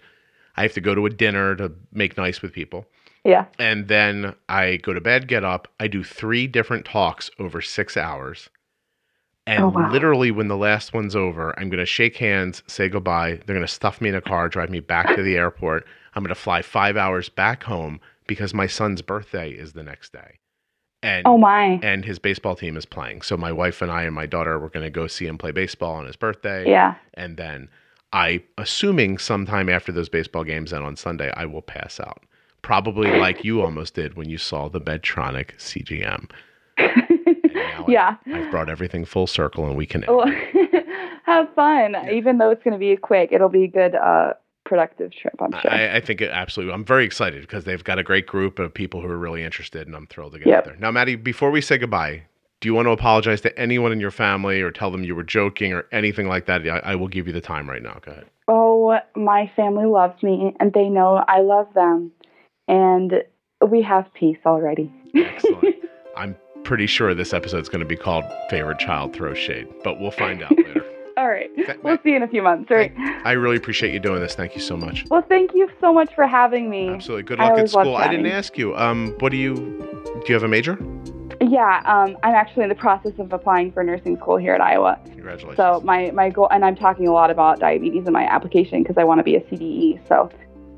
[0.56, 2.84] I have to go to a dinner to make nice with people.
[3.24, 3.46] Yeah.
[3.58, 5.68] And then I go to bed, get up.
[5.80, 8.50] I do three different talks over six hours.
[9.46, 9.90] And Oh, wow.
[9.90, 13.40] literally, when the last one's over, I'm going to shake hands, say goodbye.
[13.46, 15.86] They're going to stuff me in a car, drive me back to the airport.
[16.14, 20.12] I'm going to fly five hours back home because my son's birthday is the next
[20.12, 20.38] day.
[21.02, 21.80] And Oh my.
[21.82, 23.22] and his baseball team is playing.
[23.22, 25.50] So my wife and I and my daughter were going to go see him play
[25.50, 26.68] baseball on his birthday.
[26.68, 26.94] Yeah.
[27.14, 27.68] And then
[28.12, 32.22] I, assuming sometime after those baseball games and on Sunday, I will pass out.
[32.62, 36.30] Probably like you almost did when you saw the Medtronic CGM.
[37.88, 38.16] Yeah.
[38.26, 40.04] I've, I've brought everything full circle and we can.
[40.06, 40.30] Well,
[41.24, 41.96] have fun.
[42.12, 44.34] Even though it's going to be quick, it'll be good, uh,
[44.64, 45.34] productive trip.
[45.40, 45.70] I'm sure.
[45.72, 46.72] I, I think it absolutely.
[46.74, 49.86] I'm very excited because they've got a great group of people who are really interested,
[49.86, 50.58] and I'm thrilled to get Yep.
[50.58, 50.76] out there.
[50.76, 52.22] Now, Maddie, before we say goodbye,
[52.60, 55.24] do you want to apologize to anyone in your family or tell them you were
[55.24, 56.66] joking or anything like that?
[56.68, 57.98] I, I will give you the time right now.
[58.04, 58.26] Go ahead.
[58.48, 62.12] oh, my family loves me, and they know I love them,
[62.68, 63.14] and
[63.68, 64.92] we have peace already.
[65.14, 65.74] Excellent.
[66.16, 70.10] I'm pretty sure this episode's going to be called "Favorite Child Throws Shade," but we'll
[70.12, 70.84] find out later.
[71.16, 71.50] All right.
[71.82, 72.92] We'll see you in a few months, right?
[73.24, 74.34] I really appreciate you doing this.
[74.34, 75.04] Thank you so much.
[75.10, 76.90] Well, thank you so much for having me.
[76.90, 77.24] Absolutely.
[77.24, 77.96] Good luck at school.
[77.96, 78.76] I didn't ask you.
[78.76, 79.54] Um, what do you?
[79.54, 80.78] Do you have a major?
[81.40, 85.00] Yeah, um, I'm actually in the process of applying for nursing school here at Iowa.
[85.06, 85.56] Congratulations.
[85.56, 88.96] So my, my goal, and I'm talking a lot about diabetes in my application because
[88.96, 90.06] I want to be a CDE.
[90.06, 90.30] So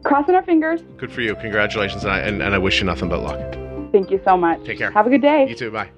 [0.05, 0.81] crossing our fingers.
[0.97, 1.35] Good for you.
[1.37, 3.41] Congratulations, and I, and, and I wish you nothing but luck.
[3.93, 4.65] Thank you so much.
[4.65, 4.91] Take care.
[4.91, 5.47] Have a good day.
[5.49, 5.71] You too.
[5.71, 5.91] Bye.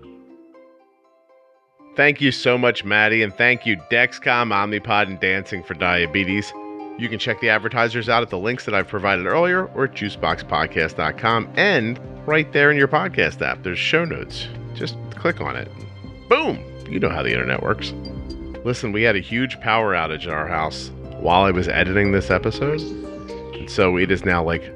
[1.97, 6.52] Thank you so much, Maddie, and thank you, Dexcom, Omnipod, and Dancing for Diabetes.
[6.98, 9.93] You can check the advertisers out at the links that I've provided earlier or at
[9.93, 13.62] juiceboxpodcast.com and right there in your podcast app.
[13.62, 14.47] There's show notes.
[14.74, 15.70] Just click on it.
[16.28, 16.62] Boom!
[16.86, 17.94] You know how the internet works.
[18.62, 20.90] Listen, we had a huge power outage in our house
[21.20, 22.81] while I was editing this episode.
[23.55, 24.70] And so it is now like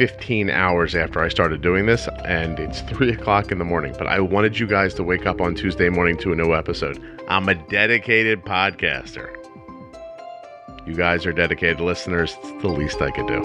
[0.00, 3.94] 15 hours after I started doing this, and it's 3 o'clock in the morning.
[3.98, 6.98] But I wanted you guys to wake up on Tuesday morning to a new episode.
[7.28, 9.28] I'm a dedicated podcaster.
[10.86, 12.34] You guys are dedicated listeners.
[12.42, 13.42] It's the least I could do.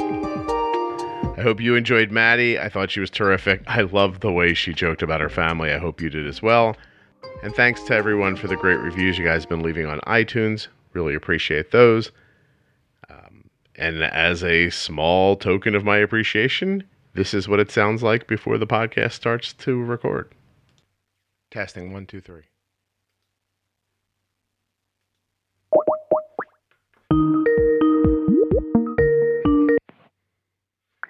[1.37, 2.57] I hope you enjoyed Maddie.
[2.57, 3.61] I thought she was terrific.
[3.67, 5.73] I loved the way she joked about her family.
[5.73, 6.77] I hope you did as well.
[7.43, 10.67] And thanks to everyone for the great reviews you guys have been leaving on iTunes.
[10.93, 12.13] Really appreciate those.
[13.77, 16.83] And as a small token of my appreciation,
[17.13, 20.33] this is what it sounds like before the podcast starts to record.
[21.51, 22.43] Testing one, two, three.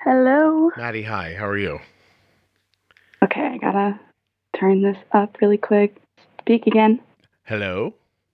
[0.04, 0.72] Hello.
[0.78, 1.36] Maddie, hi.
[1.36, 1.80] How are you?
[3.24, 4.00] Okay, I gotta
[4.60, 5.98] turn this up really quick.
[6.42, 7.00] Speak again.
[7.44, 7.94] Hello.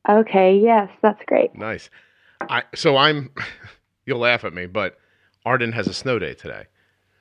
[0.10, 1.56] Okay, yes, that's great.
[1.56, 1.90] Nice.
[2.42, 3.32] I so I'm.
[4.12, 4.98] You'll laugh at me, but
[5.46, 6.66] Arden has a snow day today.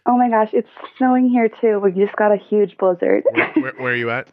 [0.07, 0.67] Oh my gosh, it's
[0.99, 1.79] snowing here too.
[1.79, 3.23] We just got a huge blizzard.
[3.31, 4.27] Where, where, where are you at?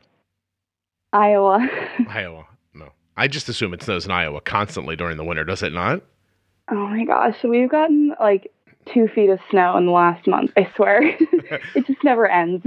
[1.14, 1.70] Iowa.
[2.10, 2.48] Iowa.
[2.74, 5.44] No, I just assume it snows in Iowa constantly during the winter.
[5.44, 6.02] Does it not?
[6.72, 8.52] Oh my gosh, we've gotten like
[8.92, 10.50] two feet of snow in the last month.
[10.58, 11.04] I swear,
[11.76, 12.66] it just never ends.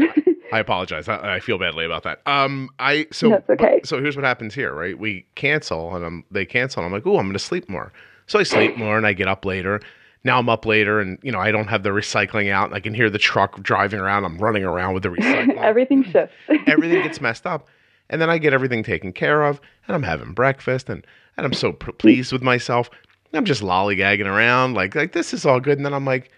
[0.52, 1.08] I apologize.
[1.08, 2.20] I, I feel badly about that.
[2.26, 3.80] Um, I so That's okay.
[3.82, 4.96] so here's what happens here, right?
[4.96, 7.92] We cancel, and I'm they cancel, and I'm like, oh, I'm going to sleep more.
[8.30, 9.80] So I sleep more, and I get up later.
[10.22, 12.94] Now I'm up later, and you know I don't have the recycling out, I can
[12.94, 14.24] hear the truck driving around.
[14.24, 15.56] I'm running around with the recycling.
[15.60, 16.32] Everything shifts.
[16.68, 17.66] Everything gets messed up,
[18.08, 21.04] And then I get everything taken care of, and I'm having breakfast, and,
[21.36, 22.88] and I'm so p- pleased with myself.
[23.32, 25.78] I'm just lollygagging around, like like this is all good.
[25.78, 26.30] And then I'm like,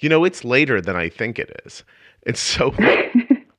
[0.00, 1.82] you know, it's later than I think it is.
[2.26, 2.74] And so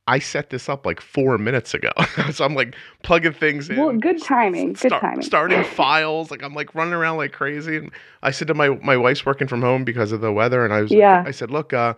[0.09, 1.91] I set this up like four minutes ago.
[2.31, 3.77] so I'm like plugging things in.
[3.77, 4.73] Well, good timing.
[4.73, 5.21] Good timing.
[5.21, 6.31] Starting files.
[6.31, 7.77] Like I'm like running around like crazy.
[7.77, 7.91] And
[8.23, 10.81] I said to my my wife's working from home because of the weather, and I
[10.81, 11.23] was Yeah.
[11.25, 11.93] I said, look, uh,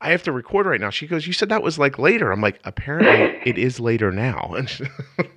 [0.00, 0.90] I have to record right now.
[0.90, 2.30] She goes, you said that was like later.
[2.30, 4.52] I'm like, apparently it is later now.
[4.56, 4.84] And she-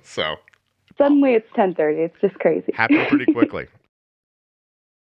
[0.02, 0.36] so
[0.98, 1.98] Suddenly it's 10:30.
[2.04, 2.70] It's just crazy.
[2.74, 3.66] happened pretty quickly.